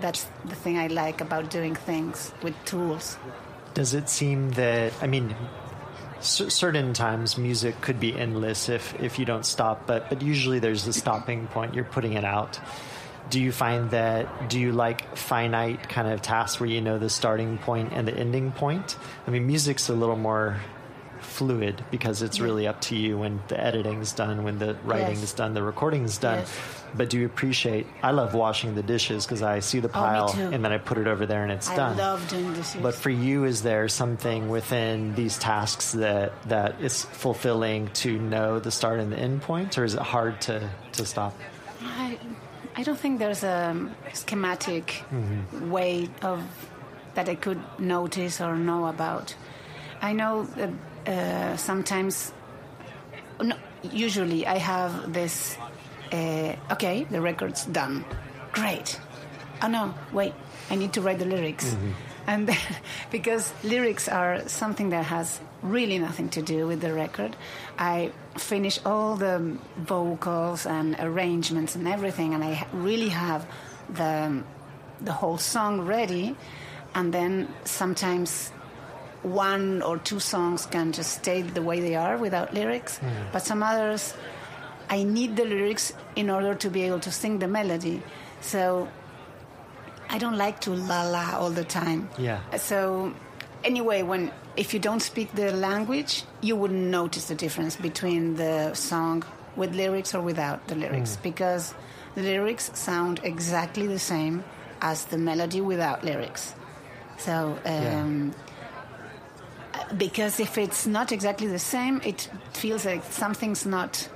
That's 0.00 0.26
the 0.44 0.54
thing 0.54 0.78
I 0.78 0.86
like 0.88 1.20
about 1.20 1.50
doing 1.50 1.74
things 1.74 2.32
with 2.42 2.54
tools. 2.64 3.16
Does 3.74 3.94
it 3.94 4.08
seem 4.08 4.50
that, 4.52 4.92
I 5.00 5.06
mean, 5.06 5.34
c- 6.20 6.50
certain 6.50 6.92
times 6.92 7.38
music 7.38 7.80
could 7.80 7.98
be 7.98 8.14
endless 8.16 8.68
if, 8.68 9.00
if 9.00 9.18
you 9.18 9.24
don't 9.24 9.46
stop, 9.46 9.86
but, 9.86 10.08
but 10.08 10.22
usually 10.22 10.58
there's 10.58 10.86
a 10.86 10.92
stopping 10.92 11.46
point. 11.48 11.74
You're 11.74 11.84
putting 11.84 12.14
it 12.14 12.24
out. 12.24 12.60
Do 13.30 13.40
you 13.40 13.52
find 13.52 13.90
that, 13.92 14.50
do 14.50 14.60
you 14.60 14.72
like 14.72 15.16
finite 15.16 15.88
kind 15.88 16.08
of 16.08 16.20
tasks 16.20 16.60
where 16.60 16.68
you 16.68 16.80
know 16.80 16.98
the 16.98 17.08
starting 17.08 17.56
point 17.58 17.92
and 17.92 18.06
the 18.06 18.14
ending 18.14 18.52
point? 18.52 18.96
I 19.26 19.30
mean, 19.30 19.46
music's 19.46 19.88
a 19.88 19.94
little 19.94 20.16
more 20.16 20.60
fluid 21.32 21.84
because 21.90 22.22
it's 22.22 22.38
really 22.40 22.66
up 22.66 22.80
to 22.82 22.94
you 22.96 23.18
when 23.18 23.40
the 23.48 23.58
editing's 23.58 24.12
done, 24.12 24.44
when 24.44 24.58
the 24.58 24.76
writing's 24.84 25.20
Yes. 25.20 25.32
done, 25.32 25.54
the 25.54 25.62
recording's 25.62 26.18
done. 26.18 26.40
Yes. 26.40 26.58
But 26.94 27.08
do 27.10 27.18
you 27.18 27.26
appreciate, 27.26 27.86
I 28.02 28.10
love 28.10 28.34
washing 28.34 28.74
the 28.74 28.82
dishes 28.82 29.24
because 29.24 29.42
I 29.42 29.60
see 29.60 29.80
the 29.80 29.88
Oh, 29.88 29.92
pile 29.92 30.28
too. 30.28 30.50
and 30.52 30.62
then 30.64 30.72
I 30.72 30.78
put 30.78 30.98
it 30.98 31.06
over 31.06 31.24
there 31.26 31.42
and 31.42 31.50
it's 31.50 31.70
I 31.70 31.76
done. 31.76 31.96
love 31.96 32.28
doing 32.28 32.52
this. 32.52 32.76
But 32.76 32.94
for 32.94 33.10
you, 33.10 33.44
is 33.44 33.62
there 33.62 33.88
something 33.88 34.48
within 34.50 35.14
these 35.14 35.38
tasks 35.38 35.92
that 35.92 36.32
that 36.48 36.80
is 36.80 37.04
fulfilling 37.04 37.88
to 38.04 38.18
know 38.18 38.58
the 38.60 38.70
start 38.70 39.00
and 39.00 39.10
the 39.10 39.18
end 39.18 39.40
point, 39.42 39.78
or 39.78 39.84
is 39.84 39.94
it 39.94 40.02
hard 40.02 40.40
to 40.42 40.68
to 40.92 41.06
stop? 41.06 41.32
I, 41.82 42.18
I 42.76 42.82
don't 42.82 42.98
think 42.98 43.18
there's 43.18 43.42
a 43.42 43.74
schematic 44.12 44.86
mm-hmm. 45.10 45.70
way 45.70 46.08
of 46.20 46.42
that 47.14 47.28
I 47.28 47.34
could 47.34 47.60
notice 47.78 48.40
or 48.40 48.56
know 48.56 48.86
about. 48.86 49.34
I 50.00 50.12
know 50.12 50.44
that 50.56 50.70
uh, 51.06 51.56
sometimes, 51.56 52.32
no, 53.40 53.56
usually 53.82 54.46
I 54.46 54.58
have 54.58 55.12
this. 55.12 55.56
Uh, 56.12 56.54
okay, 56.70 57.04
the 57.04 57.20
record's 57.20 57.64
done. 57.64 58.04
Great. 58.52 59.00
Oh 59.62 59.68
no, 59.68 59.94
wait, 60.12 60.34
I 60.70 60.76
need 60.76 60.92
to 60.94 61.00
write 61.00 61.18
the 61.18 61.24
lyrics. 61.24 61.76
And 62.26 62.48
then, 62.48 62.58
because 63.10 63.52
lyrics 63.64 64.08
are 64.08 64.46
something 64.48 64.90
that 64.90 65.06
has 65.06 65.40
really 65.62 65.98
nothing 65.98 66.28
to 66.30 66.42
do 66.42 66.66
with 66.66 66.80
the 66.80 66.92
record, 66.92 67.36
I 67.78 68.12
finish 68.36 68.78
all 68.84 69.16
the 69.16 69.56
vocals 69.76 70.66
and 70.66 70.96
arrangements 70.98 71.74
and 71.74 71.88
everything, 71.88 72.34
and 72.34 72.44
I 72.44 72.66
really 72.72 73.08
have 73.08 73.46
the 73.88 74.42
the 75.00 75.12
whole 75.12 75.38
song 75.38 75.80
ready. 75.82 76.36
And 76.94 77.12
then 77.12 77.48
sometimes 77.64 78.52
one 79.22 79.82
or 79.82 79.98
two 79.98 80.20
songs 80.20 80.66
can 80.66 80.92
just 80.92 81.12
stay 81.18 81.42
the 81.42 81.62
way 81.62 81.80
they 81.80 81.94
are 81.94 82.16
without 82.16 82.52
lyrics, 82.54 83.00
but 83.32 83.42
some 83.42 83.62
others 83.62 84.14
I 84.90 85.04
need 85.04 85.36
the 85.36 85.44
lyrics 85.44 85.92
in 86.16 86.28
order 86.28 86.54
to 86.54 86.68
be 86.68 86.82
able 86.82 87.00
to 87.00 87.10
sing 87.10 87.38
the 87.38 87.48
melody. 87.48 88.02
So 88.40 88.88
I 90.10 90.18
don't 90.18 90.36
like 90.36 90.60
to 90.62 90.70
la 90.74 91.02
la 91.04 91.38
all 91.38 91.50
the 91.50 91.64
time. 91.64 92.10
Yeah. 92.18 92.40
So 92.56 93.14
anyway, 93.64 94.02
when 94.02 94.32
if 94.56 94.74
you 94.74 94.80
don't 94.80 95.00
speak 95.00 95.32
the 95.32 95.52
language, 95.52 96.24
you 96.42 96.56
wouldn't 96.56 96.90
notice 96.90 97.28
the 97.28 97.34
difference 97.34 97.76
between 97.76 98.36
the 98.36 98.74
song 98.74 99.24
with 99.56 99.74
lyrics 99.74 100.14
or 100.14 100.20
without 100.20 100.66
the 100.68 100.74
lyrics 100.74 101.16
because 101.22 101.74
the 102.14 102.22
lyrics 102.22 102.70
sound 102.74 103.20
exactly 103.22 103.86
the 103.86 103.98
same 103.98 104.44
as 104.82 105.06
the 105.06 105.16
melody 105.16 105.60
without 105.60 106.04
lyrics. 106.04 106.54
So 107.18 107.58
um, 107.64 108.34
because 109.98 110.40
if 110.40 110.58
it's 110.58 110.86
not 110.86 111.12
exactly 111.12 111.46
the 111.46 111.58
same, 111.58 112.00
it 112.04 112.28
feels 112.52 112.84
like 112.84 113.04
something's 113.04 113.64
not 113.66 114.08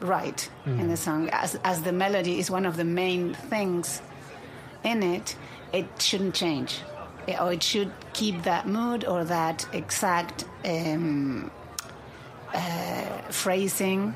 right 0.00 0.48
in 0.66 0.88
the 0.88 0.96
song. 0.96 1.28
As, 1.30 1.56
as 1.64 1.82
the 1.82 1.92
melody 1.92 2.38
is 2.38 2.50
one 2.50 2.64
of 2.66 2.76
the 2.76 2.84
main 2.84 3.34
things 3.34 4.00
in 4.84 5.02
it, 5.02 5.36
it 5.72 5.86
shouldn't 5.98 6.34
change. 6.34 6.80
Eh, 7.28 7.36
Or 7.38 7.52
it 7.52 7.62
should 7.62 7.92
keep 8.12 8.42
that 8.44 8.66
mood 8.66 9.04
or 9.04 9.24
that 9.24 9.66
exact 9.72 10.44
um, 10.64 11.50
uh, 12.54 13.02
phrasing. 13.30 14.14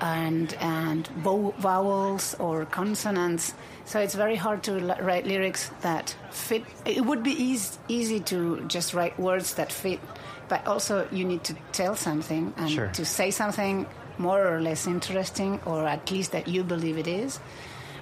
And 0.00 0.52
and 0.60 1.06
vo- 1.24 1.54
vowels 1.58 2.34
or 2.38 2.64
consonants. 2.66 3.54
So 3.84 4.00
it's 4.00 4.14
very 4.14 4.36
hard 4.36 4.62
to 4.64 4.78
l- 4.78 4.98
write 5.02 5.26
lyrics 5.26 5.70
that 5.82 6.14
fit. 6.30 6.64
It 6.84 7.04
would 7.04 7.22
be 7.22 7.30
easy 7.32 7.78
easy 7.88 8.20
to 8.20 8.60
just 8.68 8.94
write 8.94 9.18
words 9.18 9.54
that 9.54 9.72
fit, 9.72 10.00
but 10.48 10.66
also 10.66 11.06
you 11.12 11.24
need 11.24 11.44
to 11.44 11.54
tell 11.72 11.94
something 11.96 12.52
and 12.56 12.70
Sure. 12.70 12.88
to 12.88 13.04
say 13.04 13.30
something 13.30 13.86
more 14.18 14.46
or 14.46 14.60
less 14.60 14.86
interesting, 14.86 15.60
or 15.66 15.86
at 15.86 16.10
least 16.10 16.32
that 16.32 16.48
you 16.48 16.64
believe 16.64 16.98
it 16.98 17.06
is, 17.06 17.38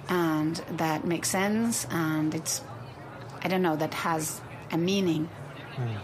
and 0.09 0.55
that 0.77 1.05
makes 1.05 1.29
sense, 1.29 1.85
and 1.91 2.33
it's 2.33 2.61
I 3.43 3.47
don't 3.47 3.61
know 3.61 3.75
that 3.75 3.93
has 3.93 4.41
a 4.71 4.77
meaning. 4.77 5.29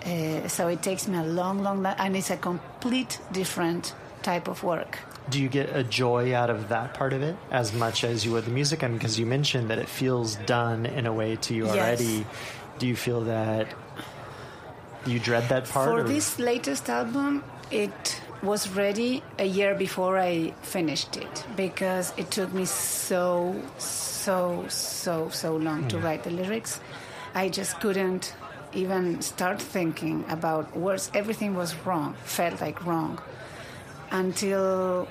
Uh, 0.06 0.48
so 0.50 0.68
it 0.68 0.84
takes 0.84 1.08
me 1.08 1.18
a 1.18 1.24
long, 1.24 1.64
long, 1.64 1.86
and 1.86 2.16
it's 2.16 2.30
a 2.30 2.36
complete 2.38 3.20
different 3.32 3.96
type 4.22 4.50
of 4.50 4.64
work. 4.64 5.00
Do 5.32 5.42
you 5.42 5.50
get 5.50 5.76
a 5.76 5.84
joy 5.84 6.36
out 6.36 6.50
of 6.50 6.70
that 6.70 6.94
part 6.94 7.14
of 7.14 7.22
it 7.22 7.36
as 7.52 7.74
much 7.74 8.04
as 8.04 8.26
you 8.26 8.32
would 8.34 8.46
the 8.46 8.52
music? 8.52 8.84
I 8.84 8.88
mean, 8.88 8.98
because 8.98 9.18
you 9.18 9.26
mentioned 9.26 9.70
that 9.70 9.80
it 9.80 9.90
feels 9.90 10.36
done 10.60 10.86
in 10.86 11.06
a 11.06 11.14
way 11.14 11.38
to 11.46 11.54
you 11.54 11.66
Yes. 11.66 11.76
already. 11.76 12.26
Do 12.80 12.86
you 12.88 12.96
feel 12.96 13.22
that 13.22 13.68
you 15.06 15.20
dread 15.20 15.46
that 15.50 15.70
part? 15.70 15.90
For 15.90 16.00
or- 16.02 16.04
this 16.04 16.38
latest 16.38 16.90
album, 16.90 17.44
it 17.72 18.22
was 18.44 18.70
ready 18.70 19.24
a 19.40 19.46
year 19.46 19.74
before 19.76 20.18
I 20.18 20.54
finished 20.64 21.16
it 21.16 21.46
because 21.56 22.14
it 22.18 22.30
took 22.32 22.52
me 22.54 22.66
so, 22.66 23.56
so, 23.78 24.66
so, 24.68 25.30
so 25.30 25.56
long 25.56 25.88
to 25.90 25.98
mm. 25.98 26.04
write 26.04 26.24
the 26.24 26.32
lyrics. 26.32 26.80
I 27.34 27.50
just 27.50 27.80
couldn't 27.80 28.34
even 28.74 29.22
start 29.22 29.62
thinking 29.62 30.26
about 30.28 30.76
words. 30.76 31.12
Everything 31.14 31.56
was 31.56 31.76
wrong, 31.86 32.16
felt 32.26 32.60
like 32.62 32.86
wrong, 32.86 33.20
until 34.12 35.08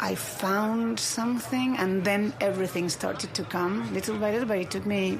I 0.00 0.14
found 0.14 0.98
something, 0.98 1.76
and 1.76 2.02
then 2.04 2.32
everything 2.40 2.88
started 2.88 3.34
to 3.34 3.44
come 3.44 3.92
little 3.92 4.16
by 4.16 4.32
little. 4.32 4.48
But 4.48 4.58
it 4.58 4.70
took 4.70 4.86
me 4.86 5.18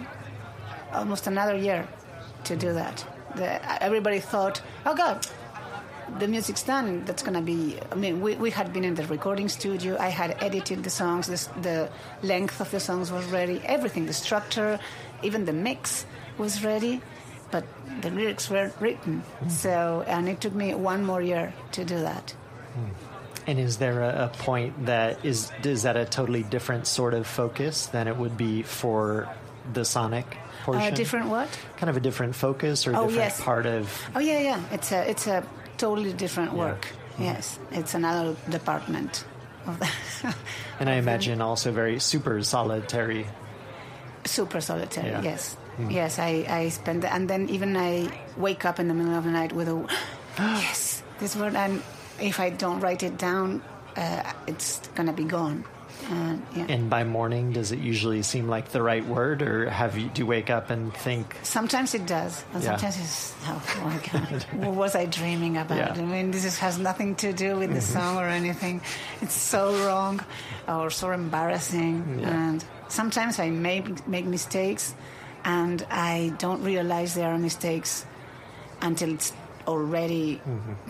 almost 0.93 1.27
another 1.27 1.55
year 1.57 1.87
to 2.45 2.57
do 2.57 2.73
that. 2.73 3.05
The, 3.37 3.83
everybody 3.83 4.21
thought, 4.21 4.63
"Oh 4.87 4.95
God, 4.97 5.27
the 6.19 6.27
music's 6.27 6.63
done. 6.63 7.05
That's 7.05 7.23
gonna 7.23 7.43
be." 7.43 7.77
I 7.93 7.95
mean, 7.95 8.23
we, 8.23 8.37
we 8.37 8.51
had 8.51 8.73
been 8.73 8.85
in 8.85 8.95
the 8.95 9.07
recording 9.07 9.51
studio. 9.51 9.99
I 10.01 10.09
had 10.09 10.37
edited 10.41 10.83
the 10.83 10.91
songs. 10.91 11.27
This, 11.27 11.47
the 11.61 11.91
length 12.23 12.61
of 12.61 12.71
the 12.71 12.81
songs 12.81 13.13
was 13.13 13.27
ready. 13.27 13.61
Everything, 13.67 14.07
the 14.07 14.15
structure, 14.15 14.81
even 15.23 15.45
the 15.45 15.53
mix 15.53 16.07
was 16.39 16.65
ready, 16.65 17.03
but 17.51 17.65
the 18.01 18.11
lyrics 18.11 18.49
weren't 18.49 18.75
written. 18.81 19.21
Hmm. 19.21 19.49
So, 19.51 20.05
and 20.07 20.27
it 20.27 20.41
took 20.41 20.55
me 20.55 20.75
one 20.75 21.05
more 21.05 21.21
year 21.21 21.53
to 21.73 21.85
do 21.85 22.01
that. 22.01 22.31
Hmm. 22.73 23.10
And 23.51 23.59
is 23.59 23.79
there 23.79 24.01
a, 24.03 24.27
a 24.27 24.29
point 24.29 24.87
that 24.87 25.25
is 25.27 25.51
is 25.65 25.83
that 25.83 25.97
a 25.97 26.05
totally 26.05 26.45
different 26.45 26.87
sort 26.87 27.15
of 27.15 27.27
focus 27.27 27.87
than 27.87 28.07
it 28.07 28.17
would 28.17 28.37
be 28.37 28.63
for 28.63 29.27
the 29.73 29.85
sonic 29.85 30.39
portion? 30.63 30.93
Uh, 30.93 30.95
different 30.95 31.27
what? 31.31 31.49
Kind 31.77 31.91
of 31.91 31.97
a 31.97 32.01
different 32.01 32.37
focus 32.37 32.87
or 32.87 32.93
a 32.93 32.95
Oh, 32.95 33.07
different 33.09 33.35
yes. 33.35 33.41
part 33.41 33.67
of. 33.67 33.91
Oh 34.15 34.21
yeah, 34.21 34.39
yeah. 34.39 34.63
It's 34.71 34.93
a 34.93 35.03
it's 35.11 35.27
a 35.27 35.43
totally 35.79 36.13
different 36.13 36.53
work. 36.53 36.87
Yes, 37.19 37.59
it's 37.73 37.95
another 37.95 38.37
department 38.49 39.25
of 39.67 39.81
that. 39.81 40.37
And 40.79 40.89
I 40.89 40.95
imagine 41.03 41.43
also 41.43 41.73
very 41.73 41.99
super 41.99 42.41
solitary. 42.45 43.27
Super 44.25 44.61
solitary. 44.61 45.11
Yeah. 45.11 45.23
Yes, 45.27 45.57
yes. 45.91 46.19
I 46.21 46.47
I 46.47 46.69
spend 46.71 47.05
and 47.05 47.27
then 47.29 47.49
even 47.51 47.77
I 47.77 48.15
wake 48.37 48.63
up 48.65 48.79
in 48.79 48.87
the 48.87 48.95
middle 48.95 49.19
of 49.19 49.25
the 49.25 49.35
night 49.35 49.51
with 49.53 49.67
a 49.67 49.75
yes 50.39 51.03
this 51.19 51.35
word 51.35 51.57
and 51.59 51.83
if 52.21 52.41
I 52.41 52.51
don't 52.51 52.81
write 52.81 53.03
it 53.03 53.19
down, 53.19 53.63
uh, 53.97 54.33
it's 54.47 54.79
gonna 54.95 55.13
be 55.13 55.25
gone. 55.25 55.65
Uh, 56.11 56.37
yeah. 56.57 56.65
And 56.69 56.89
by 56.89 57.05
morning, 57.05 57.53
does 57.53 57.73
it 57.73 57.79
usually 57.79 58.23
seem 58.23 58.49
like 58.49 58.71
the 58.71 58.81
right 58.83 59.05
word, 59.05 59.43
or 59.43 59.69
have 59.69 59.99
you 59.99 60.09
do 60.09 60.23
you 60.23 60.27
wake 60.27 60.49
up 60.49 60.71
and 60.71 60.95
think? 60.95 61.37
Sometimes 61.43 61.95
it 61.95 62.07
does, 62.07 62.43
and 62.55 62.63
Yeah. 62.63 62.71
sometimes 62.77 62.97
it's 62.99 63.35
oh 63.47 63.63
my 63.85 63.99
god, 64.11 64.43
what 64.65 64.75
was 64.75 64.95
I 64.97 65.05
dreaming 65.07 65.59
about? 65.59 65.77
Yeah. 65.77 65.89
Mm-hmm. 65.89 66.01
I 66.01 66.23
mean, 66.23 66.31
this 66.31 66.59
has 66.59 66.79
nothing 66.79 67.17
to 67.17 67.33
do 67.35 67.57
with 67.59 67.75
the 67.75 67.83
song 67.83 68.17
or 68.17 68.27
anything. 68.29 68.81
It's 69.21 69.35
so 69.35 69.75
wrong 69.87 70.25
or 70.67 70.89
so 70.91 71.11
embarrassing, 71.11 72.23
and 72.25 72.65
sometimes 72.89 73.39
I 73.39 73.51
make 73.51 74.07
make 74.09 74.25
mistakes, 74.25 74.95
and 75.45 75.85
I 75.91 76.33
don't 76.39 76.63
realize 76.65 77.15
they 77.15 77.25
are 77.25 77.37
mistakes 77.39 78.07
until 78.81 79.13
it's 79.13 79.33
already 79.67 80.41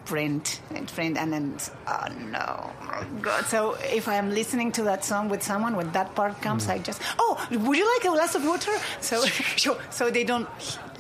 print 0.05 0.61
and 0.75 0.89
print 0.89 1.17
and 1.17 1.33
then 1.33 1.57
oh 1.87 2.07
no. 2.31 2.71
Oh 2.83 3.05
god 3.21 3.45
so 3.47 3.75
if 3.93 4.09
i 4.09 4.15
am 4.15 4.31
listening 4.31 4.73
to 4.73 4.83
that 4.83 5.05
song 5.05 5.29
with 5.29 5.43
someone 5.43 5.77
when 5.77 5.91
that 5.93 6.15
part 6.15 6.41
comes 6.43 6.67
mm. 6.67 6.75
i 6.75 6.79
just 6.79 7.01
oh 7.19 7.39
would 7.51 7.77
you 7.77 7.87
like 7.95 8.05
a 8.05 8.15
glass 8.15 8.35
of 8.35 8.45
water? 8.45 8.73
So 9.01 9.25
so 9.91 10.11
they 10.11 10.25
don't 10.25 10.49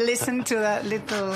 listen 0.00 0.42
to 0.44 0.56
that 0.56 0.84
little 0.86 1.34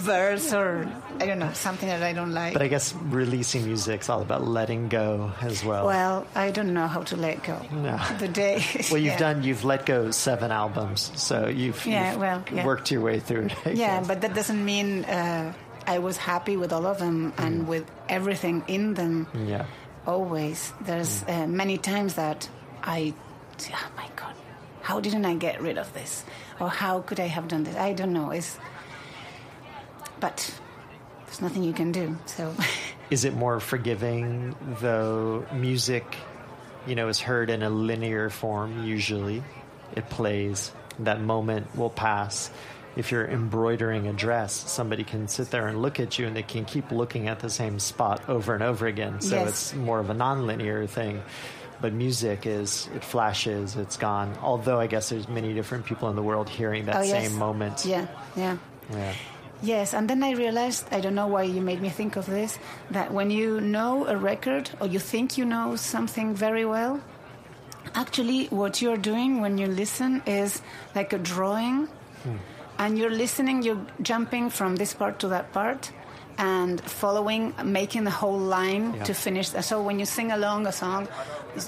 verse 0.00 0.52
or 0.52 0.88
i 1.20 1.26
don't 1.26 1.38
know 1.38 1.52
something 1.52 1.88
that 1.88 2.02
i 2.02 2.12
don't 2.12 2.32
like 2.32 2.52
But 2.52 2.62
I 2.62 2.68
guess 2.68 2.94
releasing 2.94 3.64
music's 3.64 4.08
all 4.08 4.22
about 4.22 4.46
letting 4.46 4.88
go 4.88 5.32
as 5.40 5.64
well. 5.64 5.86
well 5.86 6.26
i 6.34 6.50
don't 6.50 6.72
know 6.74 6.86
how 6.86 7.02
to 7.02 7.16
let 7.16 7.42
go 7.44 7.58
No. 7.72 7.98
the 8.18 8.28
day 8.28 8.64
Well, 8.90 8.98
you've 9.00 9.14
yeah. 9.14 9.18
done. 9.18 9.42
You've 9.44 9.64
let 9.64 9.86
go 9.86 10.10
seven 10.10 10.50
albums, 10.50 11.12
so 11.14 11.46
you've, 11.48 11.84
Yeah, 11.86 12.12
you've 12.12 12.20
well, 12.20 12.42
yeah. 12.52 12.64
worked 12.66 12.90
your 12.90 13.02
way 13.02 13.20
through 13.20 13.46
it. 13.46 13.54
I 13.64 13.70
Yeah, 13.70 13.98
guess. 13.98 14.08
but 14.08 14.20
that 14.22 14.34
doesn't 14.34 14.64
mean 14.64 15.04
uh, 15.04 15.52
I 15.86 15.98
was 15.98 16.16
happy 16.16 16.56
with 16.56 16.72
all 16.72 16.86
of 16.86 16.98
them 16.98 17.32
and 17.38 17.68
with 17.68 17.84
everything 18.08 18.64
in 18.66 18.94
them. 18.94 19.26
yeah. 19.34 19.66
Always. 20.06 20.72
There's 20.80 21.22
uh, 21.28 21.46
many 21.46 21.76
times 21.78 22.14
that 22.14 22.48
I, 22.82 23.12
oh 23.70 23.90
my 23.96 24.08
God, 24.16 24.19
how 24.90 24.98
didn't 24.98 25.24
I 25.24 25.34
get 25.36 25.62
rid 25.62 25.78
of 25.78 25.92
this? 25.94 26.24
Or 26.58 26.68
how 26.68 27.00
could 27.02 27.20
I 27.20 27.28
have 27.28 27.46
done 27.46 27.62
this? 27.62 27.76
I 27.76 27.92
don't 27.92 28.12
know. 28.12 28.32
It's, 28.32 28.58
but 30.18 30.52
there's 31.26 31.40
nothing 31.40 31.62
you 31.62 31.72
can 31.72 31.92
do. 31.92 32.18
So, 32.26 32.52
Is 33.10 33.24
it 33.24 33.34
more 33.34 33.60
forgiving 33.60 34.56
though 34.80 35.46
music, 35.52 36.16
you 36.88 36.96
know, 36.96 37.06
is 37.06 37.20
heard 37.20 37.50
in 37.50 37.62
a 37.62 37.70
linear 37.70 38.30
form 38.30 38.84
usually? 38.84 39.44
It 39.94 40.10
plays. 40.10 40.72
That 40.98 41.20
moment 41.20 41.76
will 41.76 41.90
pass. 41.90 42.50
If 42.96 43.12
you're 43.12 43.28
embroidering 43.28 44.08
a 44.08 44.12
dress, 44.12 44.52
somebody 44.52 45.04
can 45.04 45.28
sit 45.28 45.52
there 45.52 45.68
and 45.68 45.80
look 45.80 46.00
at 46.00 46.18
you 46.18 46.26
and 46.26 46.34
they 46.34 46.42
can 46.42 46.64
keep 46.64 46.90
looking 46.90 47.28
at 47.28 47.38
the 47.38 47.48
same 47.48 47.78
spot 47.78 48.28
over 48.28 48.54
and 48.54 48.62
over 48.64 48.88
again. 48.88 49.20
So 49.20 49.36
Yes. 49.36 49.48
it's 49.48 49.74
more 49.74 50.00
of 50.00 50.10
a 50.10 50.14
non-linear 50.14 50.88
thing. 50.88 51.22
But 51.80 51.92
music 51.92 52.46
is 52.46 52.88
it 52.94 53.02
flashes, 53.02 53.76
it's 53.76 53.96
gone. 53.96 54.36
Although 54.42 54.78
I 54.78 54.86
guess 54.86 55.08
there's 55.08 55.28
many 55.28 55.54
different 55.54 55.86
people 55.86 56.10
in 56.10 56.16
the 56.16 56.22
world 56.22 56.48
hearing 56.48 56.86
that 56.86 56.96
oh, 56.96 57.02
yes. 57.02 57.28
same 57.28 57.38
moment. 57.38 57.84
Yeah, 57.86 58.06
yeah. 58.36 58.58
Yeah. 58.92 59.14
Yes, 59.62 59.92
and 59.94 60.08
then 60.08 60.22
I 60.22 60.32
realized, 60.32 60.86
I 60.90 61.00
don't 61.00 61.14
know 61.14 61.26
why 61.26 61.42
you 61.42 61.60
made 61.60 61.82
me 61.82 61.90
think 61.90 62.16
of 62.16 62.24
this, 62.26 62.58
that 62.90 63.12
when 63.12 63.30
you 63.30 63.60
know 63.60 64.06
a 64.06 64.16
record 64.16 64.70
or 64.80 64.86
you 64.86 64.98
think 64.98 65.36
you 65.36 65.44
know 65.44 65.76
something 65.76 66.34
very 66.34 66.64
well, 66.64 67.00
actually 67.94 68.46
what 68.46 68.80
you're 68.80 68.96
doing 68.96 69.40
when 69.42 69.58
you 69.58 69.66
listen 69.66 70.22
is 70.26 70.62
like 70.94 71.12
a 71.12 71.18
drawing, 71.18 71.88
hmm. 72.22 72.36
and 72.78 72.98
you're 72.98 73.10
listening, 73.10 73.62
you're 73.62 73.84
jumping 74.00 74.48
from 74.48 74.76
this 74.76 74.94
part 74.94 75.18
to 75.20 75.28
that 75.28 75.52
part. 75.52 75.92
And 76.38 76.80
following, 76.80 77.52
making 77.62 78.04
the 78.04 78.10
whole 78.10 78.38
line 78.38 78.94
Yeah. 78.94 79.04
to 79.04 79.12
finish. 79.12 79.50
So 79.50 79.82
when 79.82 79.98
you 79.98 80.06
sing 80.06 80.32
along 80.32 80.66
a 80.66 80.72
song, 80.72 81.06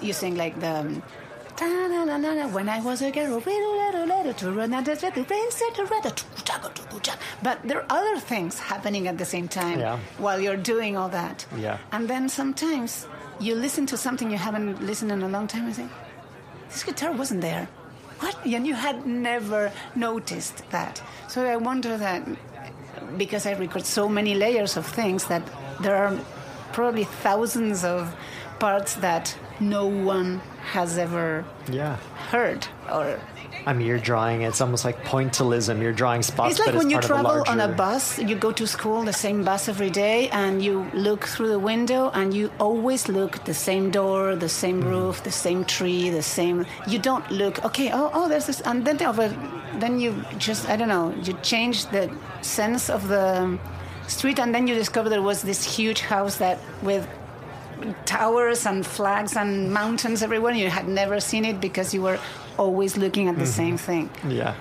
you 0.01 0.13
sing 0.13 0.37
like 0.37 0.59
the 0.61 0.75
um, 0.81 1.03
When 2.53 2.69
I 2.69 2.81
was 2.81 3.03
a 3.03 3.11
girl, 3.11 3.41
but 7.43 7.59
there 7.65 7.79
are 7.79 7.87
other 7.91 8.19
things 8.21 8.59
happening 8.59 9.09
at 9.09 9.19
the 9.19 9.25
same 9.25 9.49
time 9.49 9.79
Yeah. 9.81 9.99
while 10.19 10.41
you're 10.41 10.57
doing 10.57 10.97
all 10.97 11.09
that. 11.11 11.47
Yeah. 11.57 11.79
And 11.93 12.09
then 12.09 12.29
sometimes 12.29 13.07
you 13.41 13.55
listen 13.55 13.87
to 13.87 13.97
something 13.97 14.31
you 14.31 14.39
haven't 14.39 14.83
listened 14.83 15.13
in 15.13 15.23
a 15.23 15.29
long 15.29 15.47
time 15.47 15.67
and 15.67 15.75
say, 15.75 15.87
this 16.71 16.85
guitar 16.85 17.13
wasn't 17.13 17.41
there. 17.43 17.69
What? 18.21 18.37
And 18.47 18.67
you 18.67 18.75
had 18.75 19.05
never 19.07 19.73
noticed 19.95 20.63
that. 20.71 21.03
So 21.29 21.45
I 21.45 21.57
wonder 21.57 21.97
that 21.99 22.23
because 23.19 23.47
I 23.47 23.53
record 23.53 23.85
so 23.85 24.09
many 24.09 24.35
layers 24.35 24.77
of 24.77 24.87
things 24.87 25.27
that 25.27 25.43
there 25.81 25.97
are 25.97 26.17
probably 26.73 27.05
thousands 27.05 27.85
of 27.85 28.15
parts 28.59 28.95
that 28.97 29.37
no 29.61 29.87
one 29.87 30.41
has 30.73 30.99
ever 30.99 31.45
Yeah. 31.71 31.97
heard 32.31 32.67
or 32.91 33.19
I 33.65 33.73
mean, 33.75 33.87
you're 33.87 33.99
drawing. 33.99 34.43
It's 34.43 34.61
almost 34.61 34.85
like 34.85 35.05
pointillism. 35.05 35.81
You're 35.81 35.93
drawing 35.93 36.23
spots, 36.23 36.53
it's 36.53 36.59
like 36.59 36.71
but 36.71 36.79
when 36.79 36.87
it's 36.91 36.95
you 36.95 37.01
travel 37.01 37.43
a 37.43 37.49
on 37.49 37.61
a 37.61 37.69
bus 37.69 38.19
you 38.19 38.35
go 38.35 38.51
to 38.51 38.67
school 38.67 39.05
the 39.05 39.13
same 39.13 39.45
bus 39.45 39.69
every 39.69 39.91
day 39.91 40.29
and 40.31 40.61
you 40.65 40.85
look 40.95 41.25
through 41.25 41.49
the 41.49 41.59
window 41.61 42.11
and 42.15 42.35
you 42.35 42.51
always 42.59 43.09
look 43.09 43.37
at 43.37 43.45
the 43.45 43.55
same 43.55 43.91
door 43.91 44.35
the 44.35 44.49
same 44.49 44.81
Mm-hmm. 44.81 44.89
roof 44.91 45.23
the 45.23 45.31
same 45.31 45.65
tree 45.65 46.11
the 46.11 46.23
same 46.23 46.67
you 46.89 46.99
don't 46.99 47.31
look 47.31 47.65
okay 47.65 47.91
oh, 47.93 48.11
oh 48.15 48.29
there's 48.29 48.47
this 48.47 48.61
and 48.63 48.85
then 48.85 49.01
over 49.03 49.29
then 49.79 50.01
you 50.01 50.11
just 50.39 50.69
i 50.69 50.75
don't 50.75 50.89
know 50.89 51.15
you 51.23 51.33
change 51.43 51.87
the 51.97 52.11
sense 52.41 52.91
of 52.91 53.07
the 53.09 53.59
street 54.09 54.39
and 54.41 54.53
then 54.55 54.67
you 54.67 54.75
discover 54.75 55.09
there 55.09 55.23
was 55.23 55.43
this 55.43 55.63
huge 55.77 56.01
house 56.01 56.37
that 56.37 56.59
with 56.83 57.07
towers 58.05 58.67
and 58.67 58.85
flags 58.85 59.37
and 59.37 59.73
mountains 59.73 60.23
everywhere. 60.23 60.55
You 60.55 60.71
had 60.71 60.89
never 60.89 61.21
seen 61.21 61.45
it 61.45 61.61
because 61.61 61.95
you 61.95 62.03
were 62.03 62.19
always 62.59 62.97
looking 62.97 63.29
at 63.29 63.37
the 63.37 63.43
mm-hmm. 63.43 63.77
same 63.77 63.77
thing. 63.79 64.11
Yeah. 64.29 64.55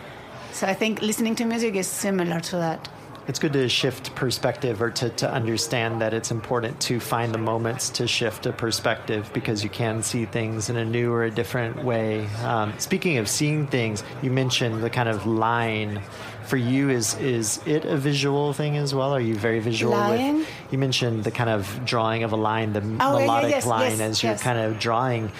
So 0.51 0.67
I 0.67 0.73
think 0.73 1.01
listening 1.01 1.35
to 1.35 1.45
music 1.45 1.75
is 1.75 1.87
similar 1.87 2.39
to 2.39 2.55
that. 2.57 2.89
It's 3.27 3.37
good 3.39 3.53
to 3.53 3.69
shift 3.69 4.15
perspective 4.15 4.81
or 4.81 4.89
to, 4.91 5.09
to 5.09 5.31
understand 5.31 6.01
that 6.01 6.13
it's 6.13 6.31
important 6.31 6.79
to 6.81 6.99
find 6.99 7.33
the 7.33 7.37
moments 7.37 7.89
to 7.91 8.07
shift 8.07 8.45
a 8.47 8.51
perspective 8.51 9.29
because 9.31 9.63
you 9.63 9.69
can 9.69 10.01
see 10.01 10.25
things 10.25 10.69
in 10.69 10.75
a 10.75 10.83
new 10.83 11.13
or 11.13 11.23
a 11.23 11.31
different 11.31 11.83
way. 11.83 12.25
Um, 12.43 12.73
speaking 12.79 13.17
of 13.19 13.29
seeing 13.29 13.67
things, 13.67 14.03
you 14.21 14.31
mentioned 14.31 14.81
the 14.83 14.89
kind 14.89 15.07
of 15.07 15.25
line. 15.27 16.01
For 16.47 16.57
you, 16.57 16.89
is 16.89 17.13
is 17.19 17.61
it 17.65 17.85
a 17.85 17.95
visual 17.95 18.51
thing 18.51 18.75
as 18.75 18.93
well? 18.93 19.13
Are 19.13 19.21
you 19.21 19.35
very 19.35 19.59
visual 19.59 19.93
Line? 19.93 20.39
with? 20.39 20.49
You 20.71 20.79
mentioned 20.79 21.23
the 21.23 21.31
kind 21.31 21.49
of 21.49 21.85
drawing 21.85 22.23
of 22.23 22.33
a 22.33 22.35
line, 22.35 22.73
the 22.73 22.81
Oh, 22.81 22.83
yeah, 22.83 22.97
yeah, 22.99 23.25
melodic 23.25 23.49
yes, 23.51 23.65
line, 23.65 23.91
yes, 23.91 24.01
as 24.01 24.23
you're 24.23 24.35
kind 24.35 24.59
of 24.59 24.79
drawing. 24.79 25.31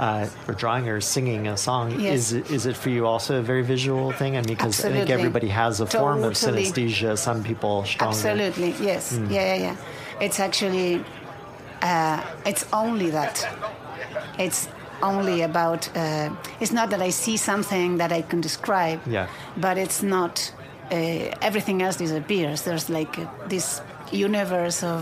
Uh, 0.00 0.26
or 0.48 0.54
drawing 0.54 0.88
or 0.88 0.98
singing 0.98 1.46
a 1.46 1.56
song 1.58 1.84
Yes. 2.00 2.14
is 2.18 2.32
it, 2.32 2.50
is 2.50 2.64
it 2.70 2.74
for 2.82 2.88
you 2.88 3.02
also 3.06 3.32
a 3.38 3.42
very 3.42 3.64
visual 3.74 4.12
thing? 4.20 4.32
I 4.34 4.40
mean, 4.40 4.54
because 4.56 4.82
I 4.82 4.90
think 4.96 5.10
everybody 5.10 5.48
has 5.48 5.80
a 5.80 5.86
form 5.86 6.24
of 6.24 6.32
synesthesia. 6.44 7.18
Some 7.18 7.44
people 7.50 7.84
stronger. 7.84 8.16
Absolutely, 8.16 8.70
yes, 8.90 9.02
Hmm. 9.16 9.30
yeah, 9.30 9.54
yeah, 9.54 9.62
yeah. 9.66 9.76
It's 10.24 10.40
actually, 10.40 11.04
uh, 11.82 12.16
it's 12.50 12.64
only 12.72 13.10
that. 13.18 13.34
It's 14.38 14.60
only 15.02 15.42
about. 15.50 15.82
Uh, 15.94 16.30
it's 16.62 16.72
not 16.72 16.88
that 16.92 17.02
I 17.08 17.10
see 17.10 17.36
something 17.36 17.98
that 17.98 18.10
I 18.18 18.22
can 18.30 18.40
describe. 18.40 19.00
Yeah. 19.06 19.26
But 19.64 19.76
it's 19.84 20.00
not. 20.02 20.34
Uh, 20.90 20.96
everything 21.48 21.82
else 21.82 21.96
disappears. 21.96 22.62
There's 22.62 22.88
like 22.88 23.14
uh, 23.18 23.26
this 23.48 23.66
universe 24.12 24.82
of 24.82 25.00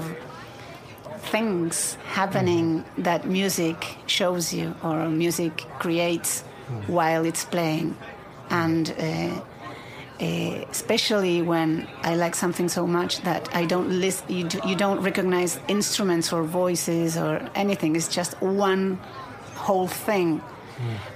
things 1.30 1.96
happening 2.06 2.84
that 2.98 3.26
music 3.26 3.96
shows 4.06 4.52
you 4.52 4.74
or 4.82 5.08
music 5.08 5.64
creates 5.78 6.42
while 6.86 7.24
it's 7.24 7.44
playing, 7.44 7.96
and. 8.50 8.94
Uh, 8.98 9.40
uh, 10.20 10.64
especially 10.70 11.42
when 11.42 11.86
I 12.02 12.16
like 12.16 12.34
something 12.34 12.68
so 12.68 12.88
much 12.88 13.20
that 13.22 13.48
I 13.54 13.66
don't 13.66 14.00
list, 14.00 14.28
you, 14.28 14.48
you 14.66 14.74
don't 14.74 15.00
recognize 15.00 15.60
instruments 15.68 16.32
or 16.32 16.42
voices 16.42 17.16
or 17.16 17.48
anything. 17.54 17.94
It's 17.94 18.08
just 18.08 18.32
one 18.42 18.98
whole 19.54 19.86
thing, 19.86 20.42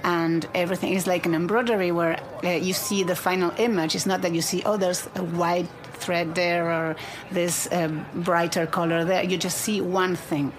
and 0.03 0.45
everything 0.53 0.93
is 0.93 1.07
like 1.07 1.25
an 1.25 1.33
embroidery 1.33 1.91
where 1.91 2.19
uh, 2.43 2.49
you 2.49 2.73
see 2.73 3.03
the 3.03 3.15
final 3.15 3.51
image. 3.57 3.95
It's 3.95 4.05
not 4.05 4.21
that 4.21 4.33
you 4.33 4.41
see 4.41 4.61
oh 4.65 4.77
there's 4.77 5.07
a 5.15 5.23
white 5.23 5.67
thread 5.93 6.35
there 6.35 6.65
or 6.71 6.95
this 7.31 7.67
uh, 7.71 7.87
brighter 8.13 8.65
color 8.67 9.05
there. 9.05 9.23
You 9.23 9.37
just 9.37 9.57
see 9.59 9.79
one 9.81 10.15
thing, 10.15 10.51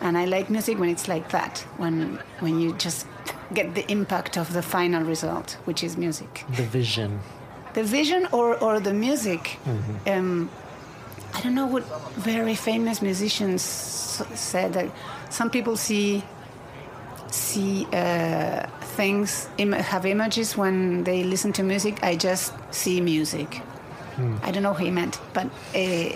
and 0.00 0.16
I 0.16 0.24
like 0.24 0.48
music 0.50 0.78
when 0.78 0.88
it's 0.88 1.06
like 1.08 1.28
that. 1.30 1.58
When 1.76 2.18
when 2.40 2.58
you 2.60 2.72
just 2.78 3.06
get 3.52 3.74
the 3.74 3.84
impact 3.90 4.38
of 4.38 4.52
the 4.52 4.62
final 4.62 5.02
result, 5.04 5.58
which 5.66 5.82
is 5.84 5.96
music 5.96 6.44
The 6.56 6.62
vision. 6.62 7.20
the 7.74 7.82
vision 7.82 8.26
or, 8.32 8.56
or 8.62 8.80
the 8.80 8.92
music. 8.94 9.58
Um, 10.06 10.48
I 11.34 11.40
don't 11.42 11.54
know 11.54 11.66
what 11.66 11.84
very 12.16 12.54
famous 12.56 13.00
musicians 13.02 13.62
said 13.62 14.72
that 14.72 14.86
some 15.30 15.50
people 15.50 15.76
see 15.76 16.22
see 17.34 17.86
uh, 17.92 18.66
things 18.96 19.48
Im- 19.58 19.72
have 19.72 20.04
images 20.06 20.56
when 20.56 21.04
they 21.04 21.22
listen 21.24 21.52
to 21.54 21.62
music. 21.62 22.02
I 22.02 22.16
just 22.16 22.52
see 22.70 23.00
music. 23.00 23.62
I 24.42 24.50
don't 24.50 24.62
know 24.62 24.72
what 24.72 24.82
he 24.82 24.90
meant, 24.90 25.18
but 25.32 25.46
uh, 25.74 26.14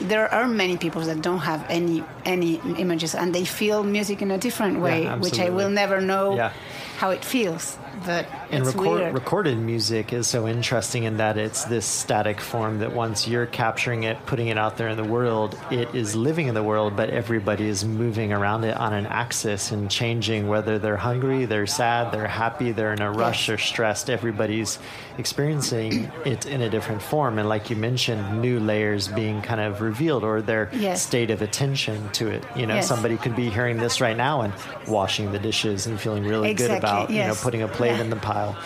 there 0.00 0.28
are 0.34 0.46
many 0.46 0.76
people 0.76 1.00
that 1.02 1.22
don't 1.22 1.38
have 1.38 1.64
any 1.70 2.04
any 2.26 2.60
images 2.76 3.14
and 3.14 3.34
they 3.34 3.46
feel 3.46 3.82
music 3.82 4.20
in 4.20 4.30
a 4.30 4.36
different 4.38 4.80
way, 4.80 5.06
which 5.24 5.38
I 5.40 5.48
will 5.48 5.70
never 5.70 6.00
know 6.02 6.36
Yeah. 6.36 6.52
how 6.98 7.10
it 7.12 7.24
feels. 7.24 7.78
But 8.04 8.26
And 8.50 8.66
record, 8.66 9.14
recorded 9.14 9.58
music 9.58 10.12
is 10.12 10.26
so 10.26 10.46
interesting 10.46 11.04
in 11.04 11.16
that 11.16 11.38
it's 11.38 11.64
this 11.64 11.86
static 11.86 12.40
form 12.40 12.78
that 12.80 12.92
once 12.92 13.26
you're 13.26 13.46
capturing 13.46 14.02
it, 14.04 14.24
putting 14.26 14.48
it 14.48 14.58
out 14.58 14.76
there 14.76 14.88
in 14.88 14.96
the 14.96 15.04
world, 15.04 15.58
it 15.70 15.94
is 15.94 16.14
living 16.14 16.46
in 16.46 16.54
the 16.54 16.62
world, 16.62 16.94
but 16.96 17.10
everybody 17.10 17.66
is 17.66 17.84
moving 17.84 18.32
around 18.32 18.64
it 18.64 18.76
on 18.76 18.92
an 18.92 19.06
axis 19.06 19.70
and 19.72 19.90
changing 19.90 20.46
whether 20.48 20.78
they're 20.78 20.96
hungry, 20.98 21.46
they're 21.46 21.66
sad, 21.66 22.12
they're 22.12 22.28
happy, 22.28 22.70
they're 22.72 22.92
in 22.92 23.00
a 23.00 23.10
rush 23.10 23.48
Yes. 23.48 23.54
or 23.54 23.58
stressed. 23.58 24.10
Everybody's 24.10 24.78
experiencing 25.18 26.10
it 26.24 26.46
in 26.46 26.60
a 26.62 26.68
different 26.70 27.02
form. 27.02 27.38
And 27.38 27.48
like 27.48 27.70
you 27.70 27.76
mentioned, 27.76 28.40
new 28.40 28.60
layers 28.60 29.08
being 29.08 29.42
kind 29.42 29.60
of 29.60 29.80
revealed 29.80 30.22
or 30.24 30.42
their 30.42 30.68
Yes. 30.72 31.02
state 31.02 31.30
of 31.30 31.42
attention 31.42 32.08
to 32.12 32.28
it. 32.28 32.44
You 32.54 32.66
know, 32.66 32.76
Yes. 32.76 32.86
somebody 32.88 33.16
could 33.16 33.34
be 33.34 33.48
hearing 33.50 33.78
this 33.78 34.00
right 34.00 34.16
now 34.16 34.42
and 34.42 34.52
washing 34.86 35.32
the 35.32 35.38
dishes 35.38 35.86
and 35.86 35.98
feeling 36.00 36.24
really 36.24 36.54
good 36.54 36.70
Exactly, 36.70 36.78
about, 36.88 37.10
you 37.10 37.24
know, 37.24 37.34
putting 37.34 37.62
a 37.62 37.68
plate 37.68 37.85
In 37.88 38.10
the 38.10 38.16
pile 38.16 38.56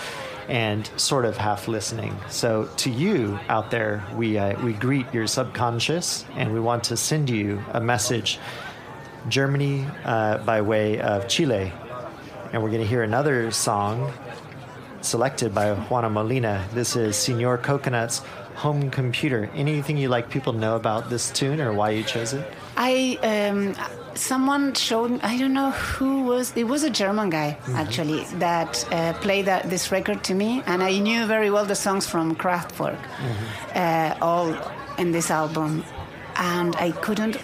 and 0.48 0.90
sort 0.96 1.24
of 1.24 1.36
half 1.36 1.68
listening. 1.68 2.18
So 2.28 2.68
to 2.78 2.90
you 2.90 3.38
out 3.48 3.70
there, 3.70 4.04
we 4.16 4.36
uh, 4.36 4.60
we 4.62 4.72
greet 4.72 5.12
your 5.14 5.26
subconscious 5.26 6.24
and 6.34 6.52
we 6.52 6.60
want 6.60 6.84
to 6.84 6.96
send 6.96 7.30
you 7.30 7.62
a 7.72 7.80
message. 7.80 8.38
Germany 9.28 9.86
uh, 10.04 10.38
by 10.38 10.62
way 10.62 10.98
of 11.00 11.28
Chile, 11.28 11.72
and 12.52 12.62
we're 12.62 12.70
going 12.70 12.80
to 12.80 12.86
hear 12.86 13.02
another 13.02 13.50
song 13.50 14.12
selected 15.02 15.54
by 15.54 15.74
Juana 15.74 16.10
Molina. 16.10 16.66
This 16.72 16.96
is 16.96 17.16
Senor 17.16 17.58
Coconut's 17.58 18.20
home 18.54 18.90
computer. 18.90 19.48
Anything 19.54 19.96
you 19.96 20.08
like 20.08 20.30
people 20.30 20.52
know 20.52 20.76
about 20.76 21.10
this 21.10 21.30
tune 21.30 21.60
or 21.60 21.72
why 21.72 21.90
you 21.90 22.02
chose 22.02 22.32
it? 22.32 22.46
I 22.76 23.18
um, 23.22 23.74
someone 24.14 24.74
showed 24.74 25.10
me, 25.12 25.20
I 25.22 25.38
don't 25.38 25.52
know 25.52 25.70
who 25.70 26.22
was 26.24 26.52
it 26.56 26.64
was 26.64 26.82
a 26.82 26.90
German 26.90 27.30
guy 27.30 27.56
actually 27.74 28.24
that 28.38 28.84
uh, 28.92 29.12
played 29.14 29.46
that, 29.46 29.70
this 29.70 29.90
record 29.92 30.24
to 30.24 30.34
me 30.34 30.62
and 30.66 30.82
I 30.82 30.98
knew 30.98 31.26
very 31.26 31.50
well 31.50 31.64
the 31.64 31.74
songs 31.74 32.06
from 32.06 32.34
Kraftwerk 32.36 32.98
uh, 33.74 34.14
all 34.20 34.54
in 34.98 35.12
this 35.12 35.30
album. 35.30 35.84
And 36.36 36.74
I 36.76 36.92
couldn't 36.92 37.36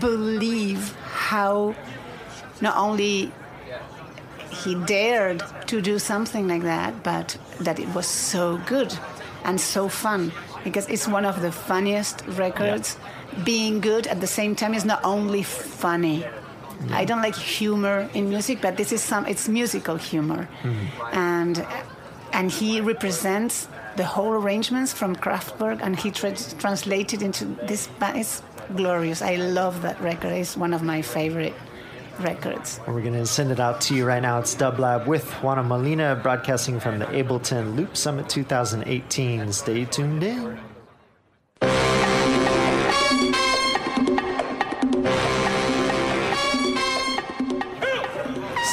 believe 0.00 0.94
how 1.02 1.74
not 2.60 2.76
only 2.76 3.32
he 4.50 4.74
dared 4.74 5.42
to 5.66 5.80
do 5.80 5.98
something 5.98 6.48
like 6.48 6.62
that, 6.62 7.02
but 7.02 7.36
that 7.60 7.78
it 7.78 7.88
was 7.94 8.06
so 8.06 8.58
good 8.66 8.92
and 9.44 9.60
so 9.60 9.88
fun 9.88 10.32
because 10.64 10.86
it's 10.88 11.06
one 11.06 11.24
of 11.24 11.40
the 11.42 11.52
funniest 11.52 12.22
records. 12.26 12.96
Being 13.44 13.80
good 13.80 14.06
at 14.06 14.20
the 14.20 14.26
same 14.26 14.54
time 14.56 14.74
is 14.74 14.84
not 14.84 15.04
only 15.04 15.42
funny. 15.42 16.24
I 16.90 17.04
don't 17.04 17.22
like 17.22 17.34
humor 17.34 18.08
in 18.14 18.28
music, 18.28 18.60
but 18.60 18.76
this 18.76 18.92
is 18.92 19.02
some. 19.02 19.26
It's 19.26 19.48
musical 19.48 19.96
humor, 19.96 20.48
mm-hmm. 20.62 21.16
and 21.16 21.66
and 22.32 22.50
he 22.50 22.80
represents 22.80 23.68
the 23.96 24.04
whole 24.04 24.32
arrangements 24.32 24.92
from 24.92 25.16
Kraftwerk, 25.16 25.80
and 25.82 25.98
he 25.98 26.10
tra- 26.10 26.36
translated 26.58 27.22
into 27.22 27.46
this. 27.66 27.88
It's 28.00 28.42
glorious. 28.74 29.22
I 29.22 29.36
love 29.36 29.82
that 29.82 30.00
record. 30.00 30.32
It's 30.32 30.56
one 30.56 30.74
of 30.74 30.82
my 30.82 31.02
favorite 31.02 31.54
records. 32.20 32.80
We're 32.86 33.00
going 33.00 33.14
to 33.14 33.26
send 33.26 33.50
it 33.50 33.60
out 33.60 33.80
to 33.82 33.94
you 33.94 34.06
right 34.06 34.22
now. 34.22 34.38
It's 34.38 34.54
Dublab 34.54 35.06
with 35.06 35.24
Juana 35.42 35.62
Molina, 35.62 36.18
broadcasting 36.22 36.80
from 36.80 36.98
the 36.98 37.06
Ableton 37.06 37.76
Loop 37.76 37.96
Summit 37.96 38.28
2018. 38.28 39.52
Stay 39.52 39.84
tuned 39.84 40.22
in. 40.22 40.58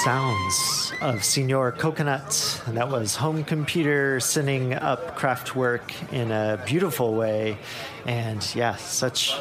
Sounds 0.04 0.92
of 1.02 1.24
Senor 1.24 1.72
Coconut. 1.72 2.62
And 2.66 2.76
that 2.76 2.90
was 2.90 3.16
home 3.16 3.46
computer 3.46 4.20
sending 4.20 4.74
up 4.74 5.18
Kraftwerk 5.18 5.82
in 6.12 6.30
a 6.30 6.62
beautiful 6.66 7.14
way. 7.16 7.58
And 8.06 8.46
yeah, 8.54 8.76
such 8.76 9.34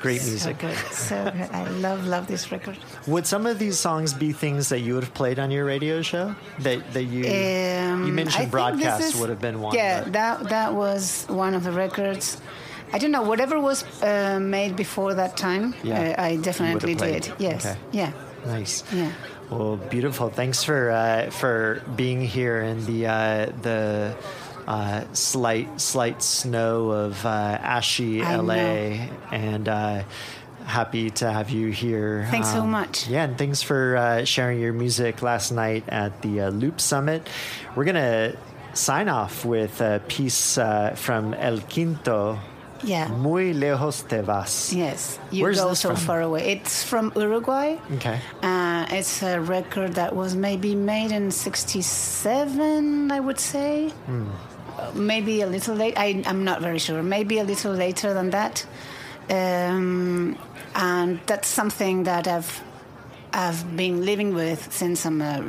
great 0.00 0.24
music. 0.24 0.56
So 0.58 0.68
good, 0.68 0.76
so 0.92 1.24
good. 1.36 1.50
I 1.50 1.68
love, 1.68 2.06
love 2.06 2.26
this 2.28 2.50
record. 2.50 2.78
Would 3.06 3.26
some 3.26 3.44
of 3.44 3.58
these 3.58 3.78
songs 3.78 4.14
be 4.14 4.32
things 4.32 4.70
that 4.70 4.80
you 4.80 4.94
would 4.94 5.04
have 5.04 5.12
played 5.12 5.38
on 5.38 5.50
your 5.50 5.66
radio 5.66 6.00
show? 6.00 6.34
That 6.60 6.94
that 6.94 7.02
you 7.04 7.24
Um, 7.26 8.06
you 8.06 8.12
mentioned 8.14 8.38
think 8.44 8.52
broadcast 8.52 9.02
is- 9.02 9.16
would 9.20 9.28
have 9.28 9.40
been 9.40 9.60
one. 9.60 9.74
Yeah, 9.74 10.04
but- 10.04 10.12
that 10.14 10.48
that 10.48 10.74
was 10.74 11.26
one 11.28 11.52
of 11.52 11.62
the 11.62 11.72
records. 11.72 12.40
I 12.90 12.98
don't 12.98 13.10
know 13.10 13.22
whatever 13.22 13.60
was 13.60 13.84
uh, 14.02 14.38
made 14.40 14.76
before 14.76 15.12
that 15.12 15.36
time. 15.36 15.74
Yeah, 15.82 16.14
uh, 16.18 16.22
I 16.22 16.36
definitely 16.36 16.94
did. 16.94 17.30
Yes. 17.38 17.66
Okay. 17.66 17.76
Yeah. 17.92 18.12
Nice. 18.46 18.84
Yeah. 18.92 19.10
Well, 19.50 19.76
beautiful. 19.76 20.28
Thanks 20.28 20.64
for 20.64 20.90
uh, 20.90 21.30
for 21.30 21.82
being 21.94 22.20
here 22.22 22.60
in 22.60 22.84
the 22.84 23.06
uh, 23.06 23.46
the 23.62 24.16
uh, 24.66 25.04
slight 25.12 25.80
slight 25.80 26.22
snow 26.22 26.90
of 26.90 27.24
uh, 27.24 27.28
ashy 27.28 28.22
I 28.22 28.36
LA, 28.36 28.54
know. 28.54 29.08
and 29.30 29.68
uh, 29.68 30.02
happy 30.64 31.10
to 31.10 31.30
have 31.30 31.50
you 31.50 31.68
here. 31.70 32.22
Um, 32.26 32.30
Thanks 32.32 32.52
so 32.52 32.66
much. 32.66 33.06
Yeah, 33.08 33.24
and 33.24 33.38
thanks 33.38 33.62
for 33.62 33.96
uh, 33.96 34.24
sharing 34.24 34.58
your 34.60 34.72
music 34.72 35.22
last 35.22 35.52
night 35.52 35.84
at 35.88 36.22
the 36.22 36.40
uh, 36.42 36.50
Loop 36.50 36.80
Summit. 36.80 37.28
We're 37.76 37.84
gonna 37.84 38.34
sign 38.74 39.08
off 39.08 39.44
with 39.44 39.80
a 39.80 40.02
piece 40.08 40.58
uh, 40.58 40.94
from 40.96 41.34
El 41.34 41.58
Kinto 41.58 42.38
Yeah. 42.84 43.08
Muy 43.08 43.52
lejos 43.54 44.06
te 44.08 44.20
vas. 44.22 44.72
Yes, 44.72 45.18
you 45.30 45.42
Where's 45.42 45.58
go 45.60 45.70
this 45.70 45.80
so 45.80 45.88
from? 45.90 45.96
far 45.96 46.20
away. 46.22 46.52
It's 46.52 46.82
from 46.84 47.12
Uruguay. 47.16 47.76
Okay. 47.96 48.20
Uh, 48.42 48.86
it's 48.90 49.22
a 49.22 49.40
record 49.40 49.94
that 49.94 50.14
was 50.14 50.34
maybe 50.34 50.74
made 50.74 51.10
in 51.12 51.30
'67, 51.30 53.10
I 53.10 53.20
would 53.20 53.38
say. 53.40 53.92
Uh, 54.08 54.90
Maybe 54.94 55.40
a 55.42 55.46
little 55.46 55.74
late. 55.74 55.94
I, 55.96 56.22
I'm 56.26 56.44
not 56.44 56.60
very 56.60 56.78
sure. 56.78 57.02
Maybe 57.02 57.38
a 57.38 57.44
little 57.44 57.72
later 57.72 58.12
than 58.12 58.30
that. 58.30 58.66
Um, 59.30 60.36
and 60.74 61.18
that's 61.26 61.48
something 61.48 62.04
that 62.04 62.28
I've 62.28 62.62
I've 63.32 63.76
been 63.76 64.04
living 64.04 64.34
with 64.34 64.72
since 64.72 65.04
I'm 65.06 65.20
uh, 65.22 65.42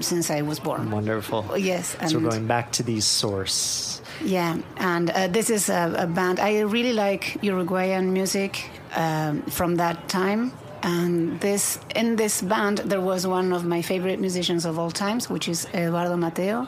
since 0.00 0.30
I 0.30 0.42
was 0.42 0.58
born. 0.60 0.90
Wonderful. 0.90 1.56
Yes, 1.56 1.96
So 2.08 2.18
we're 2.18 2.30
going 2.30 2.46
back 2.46 2.72
to 2.72 2.82
the 2.82 3.00
source. 3.00 4.00
Yeah, 4.22 4.58
and 4.76 5.10
uh, 5.10 5.28
this 5.28 5.50
is 5.50 5.68
a, 5.68 5.94
a 5.98 6.06
band. 6.06 6.40
I 6.40 6.60
really 6.60 6.92
like 6.92 7.38
Uruguayan 7.42 8.12
music 8.12 8.70
um, 8.94 9.42
from 9.42 9.76
that 9.76 10.08
time. 10.08 10.52
And 10.82 11.40
this 11.40 11.78
in 11.96 12.16
this 12.16 12.42
band, 12.42 12.78
there 12.78 13.00
was 13.00 13.26
one 13.26 13.54
of 13.54 13.64
my 13.64 13.80
favorite 13.80 14.20
musicians 14.20 14.66
of 14.66 14.78
all 14.78 14.90
times, 14.90 15.30
which 15.30 15.48
is 15.48 15.66
Eduardo 15.72 16.16
Mateo. 16.16 16.66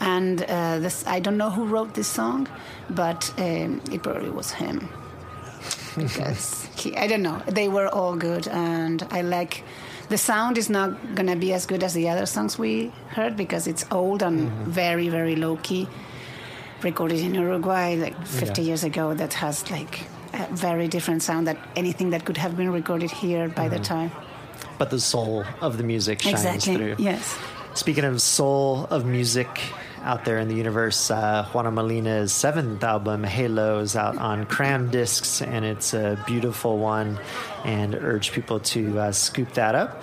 And 0.00 0.42
uh, 0.42 0.78
this, 0.78 1.06
I 1.06 1.20
don't 1.20 1.36
know 1.36 1.50
who 1.50 1.66
wrote 1.66 1.92
this 1.92 2.08
song, 2.08 2.48
but 2.88 3.30
um, 3.36 3.82
it 3.92 4.02
probably 4.02 4.30
was 4.30 4.52
him. 4.52 4.88
Because 5.96 6.66
he, 6.76 6.96
I 6.96 7.06
don't 7.06 7.22
know, 7.22 7.42
they 7.46 7.68
were 7.68 7.88
all 7.88 8.16
good, 8.16 8.48
and 8.48 9.06
I 9.10 9.20
like. 9.22 9.64
The 10.08 10.18
sound 10.18 10.58
is 10.58 10.68
not 10.68 11.14
gonna 11.14 11.36
be 11.36 11.52
as 11.54 11.64
good 11.66 11.82
as 11.82 11.94
the 11.94 12.08
other 12.08 12.26
songs 12.26 12.58
we 12.58 12.90
heard 13.08 13.34
because 13.36 13.66
it's 13.66 13.84
old 13.90 14.22
and 14.22 14.50
very, 14.66 15.08
very 15.08 15.36
low 15.36 15.56
key 15.62 15.88
recorded 16.84 17.20
in 17.20 17.34
Uruguay 17.34 17.96
like 17.96 18.16
50 18.26 18.62
Yeah. 18.62 18.68
years 18.68 18.84
ago 18.84 19.14
that 19.14 19.34
has 19.34 19.70
like 19.70 20.00
a 20.32 20.46
very 20.54 20.88
different 20.88 21.22
sound 21.22 21.46
that 21.46 21.58
anything 21.76 22.10
that 22.10 22.24
could 22.24 22.36
have 22.36 22.56
been 22.56 22.70
recorded 22.72 23.10
here 23.10 23.48
by 23.48 23.68
the 23.68 23.78
time. 23.78 24.10
But 24.78 24.90
the 24.90 25.00
soul 25.00 25.44
of 25.60 25.76
the 25.76 25.84
music 25.84 26.22
shines 26.22 26.44
exactly. 26.44 26.76
through. 26.76 26.94
Yes. 26.98 27.36
Speaking 27.74 28.04
of 28.04 28.20
soul 28.20 28.86
of 28.90 29.04
music 29.06 29.48
out 30.04 30.24
there 30.24 30.38
in 30.38 30.48
the 30.48 30.54
universe, 30.56 31.10
uh, 31.10 31.46
Juana 31.52 31.70
Molina's 31.70 32.32
seventh 32.32 32.82
album, 32.82 33.22
Halo, 33.24 33.78
is 33.78 33.94
out 33.94 34.18
on 34.18 34.44
Crammed 34.46 34.90
Discs, 34.90 35.40
and 35.40 35.64
it's 35.64 35.94
a 35.94 36.22
beautiful 36.26 36.78
one, 36.78 37.18
and 37.64 37.94
urge 37.94 38.32
people 38.32 38.58
to 38.60 38.98
uh, 38.98 39.12
scoop 39.12 39.52
that 39.52 39.74
up. 39.74 40.02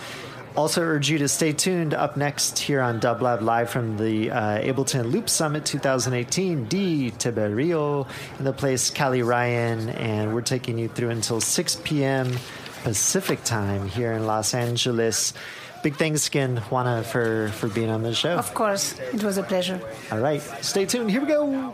Also, 0.59 0.81
urge 0.81 1.09
you 1.09 1.17
to 1.19 1.29
stay 1.29 1.53
tuned. 1.53 1.93
Up 1.93 2.17
next 2.17 2.59
here 2.59 2.81
on 2.81 2.99
Dublab, 2.99 3.39
live 3.39 3.69
from 3.69 3.95
the 3.95 4.29
uh, 4.29 4.59
Ableton 4.59 5.09
Loop 5.09 5.29
Summit 5.29 5.63
2018, 5.63 6.65
D 6.65 7.13
Tiberio, 7.17 8.05
in 8.37 8.43
the 8.43 8.51
place 8.51 8.89
Cali 8.89 9.23
Ryan, 9.23 9.87
and 9.87 10.33
we're 10.33 10.41
taking 10.41 10.77
you 10.77 10.89
through 10.89 11.11
until 11.11 11.39
6 11.39 11.77
p.m. 11.85 12.37
Pacific 12.83 13.41
time 13.45 13.87
here 13.87 14.11
in 14.11 14.25
Los 14.25 14.53
Angeles. 14.53 15.33
Big 15.81 15.95
thanks 15.95 16.27
again, 16.27 16.57
Juana, 16.57 17.03
for, 17.03 17.47
for 17.53 17.69
being 17.69 17.89
on 17.89 18.03
the 18.03 18.13
show. 18.13 18.35
Of 18.35 18.53
course, 18.53 18.99
it 19.13 19.23
was 19.23 19.37
a 19.37 19.43
pleasure. 19.43 19.79
All 20.11 20.19
right, 20.19 20.41
stay 20.59 20.85
tuned. 20.85 21.09
Here 21.09 21.21
we 21.21 21.27
go. 21.27 21.73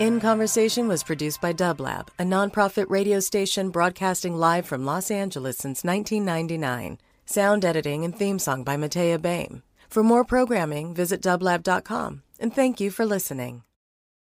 In 0.00 0.18
Conversation 0.18 0.88
was 0.88 1.02
produced 1.02 1.42
by 1.42 1.52
Dublab, 1.52 2.08
a 2.18 2.22
nonprofit 2.22 2.86
radio 2.88 3.20
station 3.20 3.68
broadcasting 3.68 4.34
live 4.34 4.64
from 4.64 4.86
Los 4.86 5.10
Angeles 5.10 5.58
since 5.58 5.84
1999. 5.84 6.96
Sound 7.26 7.64
editing 7.66 8.02
and 8.06 8.16
theme 8.16 8.38
song 8.38 8.64
by 8.64 8.78
Matea 8.78 9.20
Baim. 9.20 9.62
For 9.90 10.02
more 10.02 10.24
programming, 10.24 10.94
visit 10.94 11.20
dublab.com. 11.20 12.22
And 12.38 12.54
thank 12.54 12.80
you 12.80 12.90
for 12.90 13.04
listening. 13.04 13.62